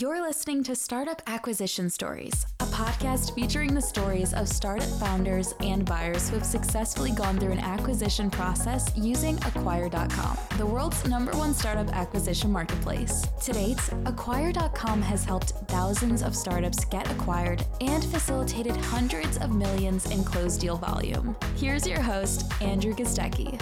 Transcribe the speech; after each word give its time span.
You're 0.00 0.22
listening 0.22 0.62
to 0.62 0.76
Startup 0.76 1.20
Acquisition 1.26 1.90
Stories, 1.90 2.46
a 2.60 2.66
podcast 2.66 3.34
featuring 3.34 3.74
the 3.74 3.82
stories 3.82 4.32
of 4.32 4.46
startup 4.48 4.88
founders 5.00 5.54
and 5.58 5.84
buyers 5.84 6.28
who 6.28 6.36
have 6.36 6.46
successfully 6.46 7.10
gone 7.10 7.36
through 7.36 7.50
an 7.50 7.58
acquisition 7.58 8.30
process 8.30 8.92
using 8.96 9.38
Acquire.com, 9.38 10.38
the 10.56 10.64
world's 10.64 11.04
number 11.08 11.32
one 11.32 11.52
startup 11.52 11.88
acquisition 11.88 12.52
marketplace. 12.52 13.26
To 13.42 13.52
date, 13.52 13.80
Acquire.com 14.06 15.02
has 15.02 15.24
helped 15.24 15.50
thousands 15.66 16.22
of 16.22 16.36
startups 16.36 16.84
get 16.84 17.10
acquired 17.10 17.66
and 17.80 18.04
facilitated 18.04 18.76
hundreds 18.76 19.36
of 19.38 19.52
millions 19.52 20.08
in 20.12 20.22
closed 20.22 20.60
deal 20.60 20.76
volume. 20.76 21.34
Here's 21.56 21.88
your 21.88 22.00
host, 22.00 22.44
Andrew 22.62 22.94
Gazdecki. 22.94 23.60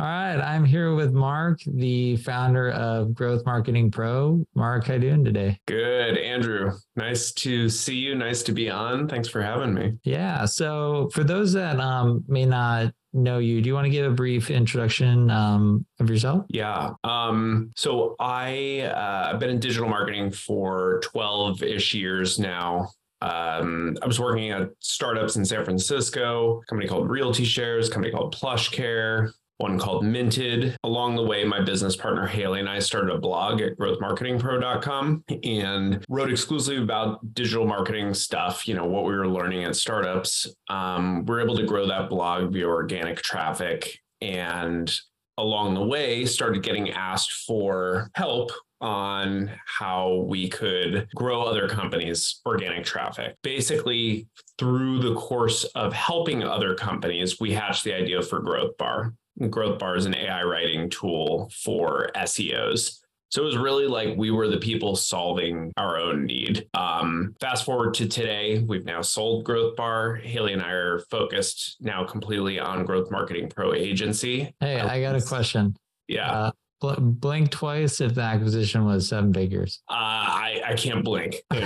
All 0.00 0.06
right, 0.06 0.36
I'm 0.36 0.64
here 0.64 0.94
with 0.94 1.12
Mark, 1.12 1.58
the 1.66 2.18
founder 2.18 2.70
of 2.70 3.12
Growth 3.14 3.44
Marketing 3.44 3.90
Pro. 3.90 4.44
Mark, 4.54 4.86
how 4.86 4.94
you 4.94 5.00
doing 5.00 5.24
today? 5.24 5.58
Good, 5.66 6.16
Andrew. 6.16 6.70
Nice 6.94 7.32
to 7.32 7.68
see 7.68 7.96
you. 7.96 8.14
Nice 8.14 8.44
to 8.44 8.52
be 8.52 8.70
on. 8.70 9.08
Thanks 9.08 9.26
for 9.26 9.42
having 9.42 9.74
me. 9.74 9.94
Yeah. 10.04 10.44
So, 10.44 11.10
for 11.12 11.24
those 11.24 11.52
that 11.54 11.80
um, 11.80 12.22
may 12.28 12.44
not 12.44 12.92
know 13.12 13.38
you, 13.38 13.60
do 13.60 13.66
you 13.66 13.74
want 13.74 13.86
to 13.86 13.90
give 13.90 14.06
a 14.08 14.14
brief 14.14 14.52
introduction 14.52 15.32
um, 15.32 15.84
of 15.98 16.08
yourself? 16.08 16.44
Yeah. 16.48 16.90
Um, 17.02 17.72
so 17.74 18.14
I 18.20 18.82
uh, 18.82 19.32
I've 19.32 19.40
been 19.40 19.50
in 19.50 19.58
digital 19.58 19.88
marketing 19.88 20.30
for 20.30 21.00
12 21.06 21.64
ish 21.64 21.92
years 21.92 22.38
now. 22.38 22.90
Um, 23.20 23.96
I 24.00 24.06
was 24.06 24.20
working 24.20 24.52
at 24.52 24.68
startups 24.78 25.34
in 25.34 25.44
San 25.44 25.64
Francisco, 25.64 26.60
a 26.62 26.66
company 26.66 26.88
called 26.88 27.10
Realty 27.10 27.44
Shares, 27.44 27.88
a 27.88 27.90
company 27.90 28.12
called 28.12 28.30
Plush 28.30 28.68
Care, 28.68 29.32
one 29.58 29.78
called 29.78 30.04
Minted. 30.04 30.76
Along 30.84 31.16
the 31.16 31.22
way, 31.22 31.44
my 31.44 31.60
business 31.60 31.96
partner 31.96 32.26
Hailey 32.26 32.60
and 32.60 32.68
I 32.68 32.78
started 32.78 33.14
a 33.14 33.18
blog 33.18 33.60
at 33.60 33.76
growthmarketingpro.com 33.76 35.24
and 35.44 36.04
wrote 36.08 36.30
exclusively 36.30 36.82
about 36.82 37.34
digital 37.34 37.66
marketing 37.66 38.14
stuff, 38.14 38.66
you 38.66 38.74
know, 38.74 38.86
what 38.86 39.04
we 39.04 39.14
were 39.14 39.28
learning 39.28 39.64
at 39.64 39.76
startups. 39.76 40.46
Um, 40.68 41.24
we 41.26 41.36
are 41.36 41.40
able 41.40 41.56
to 41.56 41.66
grow 41.66 41.86
that 41.86 42.08
blog 42.08 42.52
via 42.52 42.66
organic 42.66 43.18
traffic 43.18 43.98
and 44.20 44.92
along 45.36 45.74
the 45.74 45.84
way 45.84 46.24
started 46.24 46.62
getting 46.62 46.90
asked 46.90 47.32
for 47.46 48.10
help 48.14 48.50
on 48.80 49.50
how 49.66 50.24
we 50.28 50.48
could 50.48 51.08
grow 51.14 51.42
other 51.42 51.68
companies' 51.68 52.40
organic 52.46 52.84
traffic. 52.84 53.36
Basically, 53.42 54.28
through 54.58 55.00
the 55.00 55.14
course 55.14 55.64
of 55.74 55.92
helping 55.92 56.42
other 56.42 56.74
companies, 56.74 57.40
we 57.40 57.52
hatched 57.52 57.84
the 57.84 57.94
idea 57.94 58.22
for 58.22 58.40
Growth 58.40 58.76
Bar. 58.76 59.14
Growth 59.50 59.78
Bar 59.78 59.96
is 59.96 60.06
an 60.06 60.16
AI 60.16 60.42
writing 60.42 60.90
tool 60.90 61.50
for 61.62 62.10
SEOs. 62.16 62.98
So 63.30 63.42
it 63.42 63.44
was 63.44 63.58
really 63.58 63.86
like 63.86 64.16
we 64.16 64.30
were 64.30 64.48
the 64.48 64.56
people 64.56 64.96
solving 64.96 65.70
our 65.76 65.98
own 65.98 66.24
need. 66.24 66.66
Um, 66.72 67.34
fast 67.40 67.64
forward 67.64 67.92
to 67.94 68.08
today, 68.08 68.64
we've 68.66 68.86
now 68.86 69.02
sold 69.02 69.44
Growth 69.44 69.76
Bar. 69.76 70.16
Hailey 70.16 70.54
and 70.54 70.62
I 70.62 70.70
are 70.70 71.00
focused 71.10 71.76
now 71.80 72.04
completely 72.04 72.58
on 72.58 72.86
Growth 72.86 73.10
Marketing 73.10 73.50
Pro 73.50 73.74
Agency. 73.74 74.54
Hey, 74.60 74.80
I 74.80 75.00
got 75.02 75.14
a 75.14 75.20
question. 75.20 75.76
Yeah. 76.06 76.30
Uh, 76.30 76.50
blink 76.80 77.50
twice 77.50 78.00
if 78.00 78.14
the 78.14 78.22
acquisition 78.22 78.84
was 78.84 79.08
seven 79.08 79.32
figures. 79.32 79.82
Uh, 79.88 79.94
I, 79.94 80.62
I 80.68 80.74
can't 80.74 81.04
blink. 81.04 81.36
uh, 81.50 81.62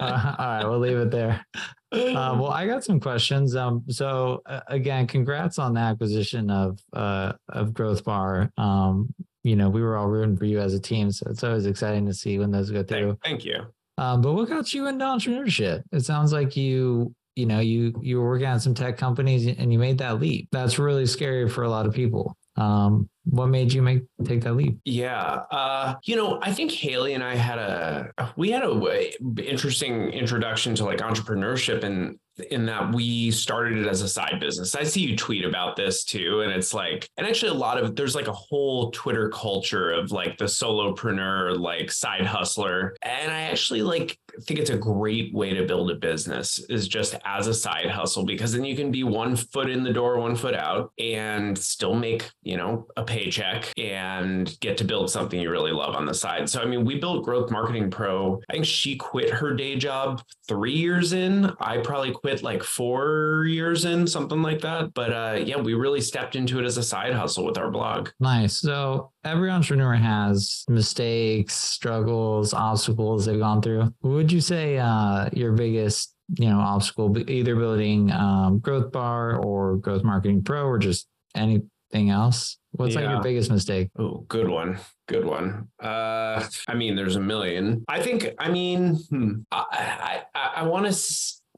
all 0.00 0.46
right, 0.46 0.64
we'll 0.64 0.78
leave 0.78 0.96
it 0.96 1.10
there. 1.10 1.44
Uh, 1.92 2.36
well, 2.38 2.50
I 2.50 2.66
got 2.66 2.84
some 2.84 3.00
questions. 3.00 3.56
Um, 3.56 3.84
so 3.88 4.42
uh, 4.46 4.60
again, 4.68 5.06
congrats 5.06 5.58
on 5.58 5.74
the 5.74 5.80
acquisition 5.80 6.50
of 6.50 6.78
uh, 6.92 7.32
of 7.48 7.74
Growth 7.74 8.04
Bar. 8.04 8.50
Um, 8.56 9.12
you 9.42 9.56
know, 9.56 9.68
we 9.68 9.82
were 9.82 9.96
all 9.96 10.06
rooting 10.06 10.36
for 10.36 10.44
you 10.44 10.60
as 10.60 10.74
a 10.74 10.80
team, 10.80 11.10
so 11.10 11.26
it's 11.30 11.42
always 11.42 11.66
exciting 11.66 12.06
to 12.06 12.14
see 12.14 12.38
when 12.38 12.50
those 12.50 12.70
go 12.70 12.82
through. 12.82 13.18
Thank, 13.22 13.42
thank 13.42 13.44
you. 13.44 13.66
Um, 13.98 14.22
but 14.22 14.32
what 14.32 14.48
got 14.48 14.72
you 14.72 14.86
into 14.86 15.04
entrepreneurship? 15.04 15.82
It 15.92 16.04
sounds 16.04 16.32
like 16.32 16.56
you, 16.56 17.14
you 17.36 17.46
know, 17.46 17.60
you 17.60 17.94
you 18.00 18.18
were 18.20 18.28
working 18.28 18.46
on 18.46 18.60
some 18.60 18.74
tech 18.74 18.96
companies 18.96 19.46
and 19.46 19.72
you 19.72 19.78
made 19.78 19.98
that 19.98 20.20
leap. 20.20 20.48
That's 20.52 20.78
really 20.78 21.06
scary 21.06 21.48
for 21.48 21.64
a 21.64 21.68
lot 21.68 21.86
of 21.86 21.94
people. 21.94 22.36
Um, 22.60 23.08
what 23.24 23.46
made 23.46 23.72
you 23.72 23.80
make 23.80 24.02
take 24.24 24.42
that 24.42 24.54
leap? 24.54 24.78
Yeah, 24.84 25.42
uh, 25.50 25.94
you 26.04 26.16
know, 26.16 26.38
I 26.42 26.52
think 26.52 26.72
Hailey 26.72 27.14
and 27.14 27.24
I 27.24 27.34
had 27.34 27.58
a 27.58 28.32
we 28.36 28.50
had 28.50 28.62
a 28.62 29.12
interesting 29.42 30.10
introduction 30.10 30.74
to 30.76 30.84
like 30.84 30.98
entrepreneurship 30.98 31.84
and 31.84 32.18
in 32.50 32.66
that 32.66 32.94
we 32.94 33.30
started 33.30 33.78
it 33.78 33.86
as 33.86 34.02
a 34.02 34.08
side 34.08 34.40
business. 34.40 34.74
I 34.74 34.84
see 34.84 35.00
you 35.00 35.16
tweet 35.16 35.44
about 35.44 35.76
this 35.76 36.04
too. 36.04 36.40
And 36.40 36.52
it's 36.52 36.72
like, 36.72 37.08
and 37.16 37.26
actually 37.26 37.50
a 37.50 37.54
lot 37.54 37.78
of 37.78 37.96
there's 37.96 38.14
like 38.14 38.28
a 38.28 38.32
whole 38.32 38.90
Twitter 38.92 39.28
culture 39.28 39.90
of 39.90 40.10
like 40.10 40.38
the 40.38 40.46
solopreneur, 40.46 41.58
like 41.58 41.90
side 41.90 42.26
hustler. 42.26 42.96
And 43.02 43.30
I 43.30 43.42
actually 43.42 43.82
like 43.82 44.18
think 44.42 44.60
it's 44.60 44.70
a 44.70 44.76
great 44.76 45.32
way 45.34 45.54
to 45.54 45.66
build 45.66 45.90
a 45.90 45.94
business 45.94 46.58
is 46.68 46.88
just 46.88 47.14
as 47.24 47.46
a 47.46 47.54
side 47.54 47.90
hustle 47.90 48.24
because 48.24 48.52
then 48.52 48.64
you 48.64 48.76
can 48.76 48.90
be 48.90 49.04
one 49.04 49.36
foot 49.36 49.70
in 49.70 49.82
the 49.82 49.92
door, 49.92 50.18
one 50.18 50.36
foot 50.36 50.54
out 50.54 50.92
and 50.98 51.56
still 51.56 51.94
make, 51.94 52.30
you 52.42 52.56
know, 52.56 52.86
a 52.96 53.04
paycheck 53.04 53.72
and 53.78 54.58
get 54.60 54.76
to 54.78 54.84
build 54.84 55.10
something 55.10 55.40
you 55.40 55.50
really 55.50 55.72
love 55.72 55.94
on 55.94 56.06
the 56.06 56.14
side. 56.14 56.48
So 56.48 56.60
I 56.60 56.64
mean, 56.64 56.84
we 56.84 56.98
built 56.98 57.24
Growth 57.24 57.50
Marketing 57.50 57.90
Pro. 57.90 58.40
I 58.48 58.54
think 58.54 58.64
she 58.64 58.96
quit 58.96 59.30
her 59.30 59.54
day 59.54 59.76
job 59.76 60.22
3 60.48 60.72
years 60.72 61.12
in. 61.12 61.52
I 61.60 61.78
probably 61.78 62.12
quit 62.12 62.42
like 62.42 62.62
4 62.62 63.46
years 63.48 63.84
in, 63.84 64.06
something 64.06 64.42
like 64.42 64.60
that. 64.62 64.94
But 64.94 65.12
uh 65.12 65.38
yeah, 65.44 65.56
we 65.56 65.74
really 65.74 66.00
stepped 66.00 66.36
into 66.36 66.58
it 66.58 66.64
as 66.64 66.76
a 66.76 66.82
side 66.82 67.12
hustle 67.12 67.44
with 67.44 67.58
our 67.58 67.70
blog. 67.70 68.10
Nice. 68.20 68.56
So 68.56 69.12
every 69.24 69.50
entrepreneur 69.50 69.94
has 69.94 70.64
mistakes, 70.68 71.54
struggles, 71.54 72.54
obstacles 72.54 73.26
they've 73.26 73.38
gone 73.38 73.62
through. 73.62 73.92
Would 74.20 74.30
you 74.30 74.42
say 74.42 74.76
uh, 74.76 75.30
your 75.32 75.52
biggest, 75.52 76.14
you 76.38 76.50
know, 76.50 76.60
obstacle, 76.60 77.16
either 77.26 77.56
building 77.56 78.12
um, 78.12 78.58
Growth 78.58 78.92
Bar 78.92 79.42
or 79.42 79.78
Growth 79.78 80.04
Marketing 80.04 80.42
Pro, 80.42 80.66
or 80.66 80.76
just 80.76 81.08
anything 81.34 82.10
else? 82.10 82.58
What's 82.72 82.94
yeah. 82.94 83.00
like 83.00 83.10
your 83.12 83.22
biggest 83.22 83.50
mistake? 83.50 83.88
Oh, 83.98 84.26
good 84.28 84.46
one. 84.46 84.78
Good 85.08 85.24
one. 85.24 85.68
Uh, 85.82 86.46
I 86.68 86.74
mean, 86.74 86.96
there's 86.96 87.16
a 87.16 87.20
million. 87.20 87.82
I 87.88 88.02
think. 88.02 88.28
I 88.38 88.50
mean, 88.50 88.96
hmm, 89.08 89.36
I 89.50 90.22
I, 90.34 90.50
I 90.56 90.62
want 90.64 90.92
to. 90.92 91.14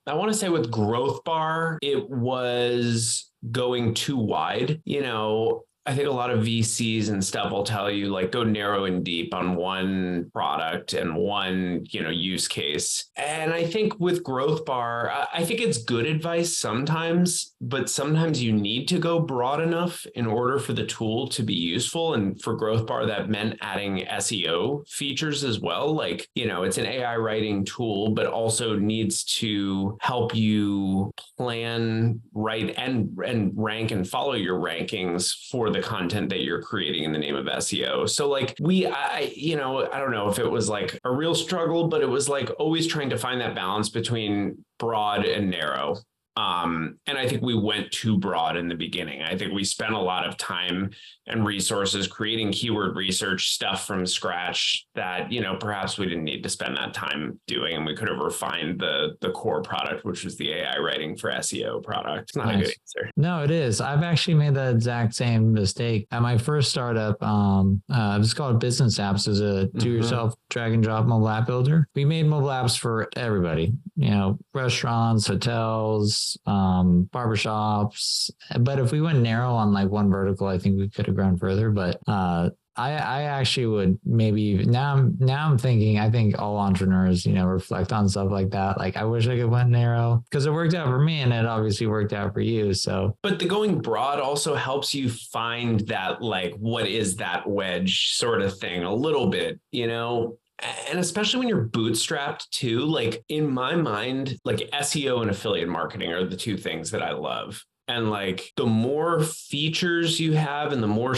I 0.07 0.15
want 0.15 0.31
to 0.33 0.39
say 0.39 0.49
with 0.49 0.71
Growth 0.71 1.25
Bar, 1.25 1.81
it 1.83 2.09
was 2.09 3.29
going 3.51 3.95
too 3.95 4.19
wide. 4.19 4.81
You 4.85 5.03
know, 5.03 5.65
I 5.85 5.95
think 5.95 6.09
a 6.09 6.13
lot 6.13 6.31
of 6.31 6.45
VCs 6.45 7.09
and 7.09 7.25
stuff 7.25 7.51
will 7.51 7.65
tell 7.65 7.91
you 7.91 8.09
like 8.09 8.31
go 8.31 8.45
narrow 8.45 8.85
and 8.85 9.05
deep 9.05 9.35
on 9.35 9.57
one 9.57 10.31
product 10.33 10.93
and 10.93 11.17
one, 11.17 11.85
you 11.91 12.03
know, 12.03 12.11
use 12.11 12.47
case. 12.47 13.11
And 13.17 13.53
I 13.53 13.65
think 13.65 13.99
with 13.99 14.23
Growth 14.23 14.65
Bar, 14.65 15.27
I 15.33 15.45
think 15.45 15.61
it's 15.61 15.83
good 15.83 16.07
advice 16.07 16.57
sometimes, 16.57 17.55
but 17.61 17.91
sometimes 17.91 18.41
you 18.41 18.53
need 18.53 18.87
to 18.89 18.99
go 19.01 19.19
broad 19.19 19.61
enough 19.61 20.07
in 20.15 20.27
order 20.27 20.59
for 20.61 20.73
the 20.73 20.87
tool 20.87 21.27
to 21.29 21.43
be 21.43 21.55
useful. 21.55 22.15
And 22.15 22.41
for 22.41 22.55
Growth 22.55 22.87
Bar, 22.87 23.07
that 23.07 23.29
meant 23.29 23.59
adding 23.61 24.07
SEO 24.07 24.89
features 24.89 25.43
as 25.43 25.59
well. 25.59 25.93
Like, 25.93 26.29
you 26.35 26.47
know, 26.47 26.63
it's 26.63 26.79
an 26.79 26.87
AI 26.87 27.17
writing 27.17 27.65
tool, 27.65 28.11
but 28.11 28.27
also 28.27 28.77
needs 28.77 29.25
to 29.25 29.99
help 30.01 30.35
you 30.35 31.13
plan, 31.37 32.21
write, 32.35 32.75
and 32.77 33.11
and 33.25 33.53
rank 33.57 33.91
and 33.91 34.09
follow 34.09 34.35
your 34.35 34.59
rankings 34.59 35.49
for 35.51 35.72
the 35.73 35.81
content 35.81 36.29
that 36.31 36.41
you're 36.41 36.63
creating 36.63 37.05
in 37.05 37.13
the 37.13 37.19
name 37.19 37.35
of 37.35 37.47
SEO. 37.47 38.09
So 38.09 38.29
like 38.29 38.55
we 38.61 38.87
I 38.87 39.33
you 39.35 39.57
know, 39.57 39.89
I 39.91 39.99
don't 39.99 40.13
know 40.13 40.29
if 40.29 40.39
it 40.39 40.51
was 40.51 40.69
like 40.69 40.99
a 41.05 41.11
real 41.11 41.35
struggle, 41.35 41.89
but 41.89 42.03
it 42.03 42.09
was 42.09 42.29
like 42.29 42.51
always 42.59 42.87
trying 42.87 43.11
to 43.11 43.19
find 43.19 43.41
that 43.41 43.55
balance 43.55 43.89
between 43.89 44.65
broad 44.79 45.25
and 45.25 45.51
narrow. 45.51 45.97
Um, 46.37 46.99
and 47.07 47.19
I 47.19 47.29
think 47.29 47.43
we 47.43 47.55
went 47.55 47.91
too 47.93 48.19
broad 48.19 48.57
in 48.57 48.69
the 48.69 48.75
beginning. 48.75 49.23
I 49.23 49.37
think 49.37 49.53
we 49.53 49.65
spent 49.65 49.93
a 49.93 49.99
lot 49.99 50.27
of 50.27 50.37
time 50.39 50.91
and 51.27 51.47
resources 51.47 52.07
creating 52.07 52.53
keyword 52.53 52.97
research 52.97 53.51
stuff 53.51 53.87
from 53.87 54.07
scratch 54.07 54.87
that 54.95 55.31
you 55.31 55.41
know 55.41 55.57
perhaps 55.57 55.99
we 55.99 56.07
didn't 56.07 56.25
need 56.25 56.43
to 56.43 56.49
spend 56.49 56.77
that 56.77 56.95
time 56.95 57.39
doing, 57.47 57.77
and 57.77 57.87
we 57.87 57.95
could 57.95 58.09
have 58.09 58.19
refined 58.19 58.81
the 58.81 59.17
the 59.21 59.31
core 59.31 59.63
product, 59.63 60.05
which 60.05 60.25
was 60.25 60.37
the 60.39 60.53
AI 60.53 60.79
writing 60.79 61.17
for 61.17 61.31
SEO 61.31 61.83
product. 61.83 62.31
It's 62.31 62.37
not 62.37 62.47
nice. 62.47 62.55
a 62.55 62.59
good 62.61 62.75
answer. 62.81 63.11
No, 63.17 63.43
it 63.43 63.51
is. 63.51 63.81
I've 63.81 64.03
actually 64.03 64.35
made 64.35 64.55
the 64.55 64.71
exact 64.71 65.15
same 65.15 65.53
mistake 65.53 66.07
at 66.11 66.23
my 66.23 66.39
first 66.39 66.71
startup. 66.71 67.23
Um, 67.23 67.83
uh, 67.93 68.15
it 68.17 68.21
was 68.21 68.33
called 68.33 68.59
Business 68.59 68.99
Apps. 68.99 69.29
Was 69.29 69.41
a 69.41 69.67
do-yourself 69.77 70.33
mm-hmm. 70.33 70.47
drag 70.49 70.73
and 70.73 70.83
drop 70.83 71.05
mobile 71.05 71.29
app 71.29 71.47
builder. 71.47 71.89
We 71.95 72.05
made 72.07 72.25
mobile 72.25 72.49
apps 72.49 72.79
for 72.79 73.09
everybody. 73.17 73.75
You 73.97 74.11
know, 74.11 74.39
restaurants, 74.55 75.27
hotels 75.27 76.22
um, 76.47 77.09
barbershops. 77.13 78.31
But 78.61 78.79
if 78.79 78.93
we 78.93 79.01
went 79.01 79.21
narrow 79.21 79.53
on 79.53 79.73
like 79.73 79.89
one 79.89 80.11
vertical, 80.11 80.47
I 80.47 80.59
think 80.59 80.79
we 80.79 80.89
could 80.89 81.07
have 81.07 81.17
grown 81.17 81.37
further. 81.37 81.71
But 81.71 82.01
uh, 82.07 82.51
I, 82.77 82.93
I 82.93 83.23
actually 83.25 83.67
would 83.67 83.99
maybe 84.05 84.65
now 84.65 85.11
now 85.19 85.47
I'm 85.47 85.59
thinking 85.59 85.99
I 85.99 86.11
think 86.11 86.41
all 86.41 86.57
entrepreneurs 86.59 87.27
you 87.27 87.35
know 87.35 87.47
reflect 87.47 87.93
on 87.93 88.09
stuff 88.09 88.31
like 88.31 88.51
that 88.51 88.79
like 88.79 88.97
I 88.97 89.05
wish 89.05 89.29
I 89.29 89.37
could 89.37 89.51
went 89.51 89.69
narrow 89.69 90.25
because 90.31 90.47
it 90.47 90.53
worked 90.53 90.73
out 90.75 90.87
for 90.87 90.99
me 90.99 91.21
and 91.21 91.33
it 91.35 91.45
obviously 91.45 91.87
worked 91.87 92.15
out 92.15 92.33
for 92.33 92.41
you 92.41 92.73
so 92.73 93.17
but 93.23 93.39
the 93.39 93.45
going 93.45 93.81
broad 93.81 94.21
also 94.21 94.55
helps 94.55 94.95
you 94.95 95.11
find 95.11 95.81
that 95.81 96.23
like 96.23 96.55
what 96.55 96.87
is 96.87 97.17
that 97.17 97.47
wedge 97.47 98.15
sort 98.15 98.41
of 98.41 98.59
thing 98.59 98.85
a 98.85 98.95
little 98.95 99.27
bit 99.27 99.61
you 99.71 99.87
know 99.87 100.39
and 100.89 100.99
especially 100.99 101.41
when 101.41 101.49
you're 101.49 101.67
bootstrapped 101.67 102.49
too, 102.51 102.81
like 102.81 103.25
in 103.29 103.49
my 103.49 103.75
mind, 103.75 104.39
like 104.45 104.71
SEO 104.73 105.23
and 105.23 105.31
affiliate 105.31 105.69
marketing 105.69 106.13
are 106.13 106.25
the 106.25 106.37
two 106.37 106.57
things 106.57 106.91
that 106.91 107.03
I 107.03 107.13
love. 107.13 107.65
And 107.89 108.11
like 108.11 108.53
the 108.57 108.67
more 108.67 109.21
features 109.23 110.21
you 110.21 110.35
have 110.35 110.73
and 110.73 110.83
the 110.83 110.89
more 110.89 111.15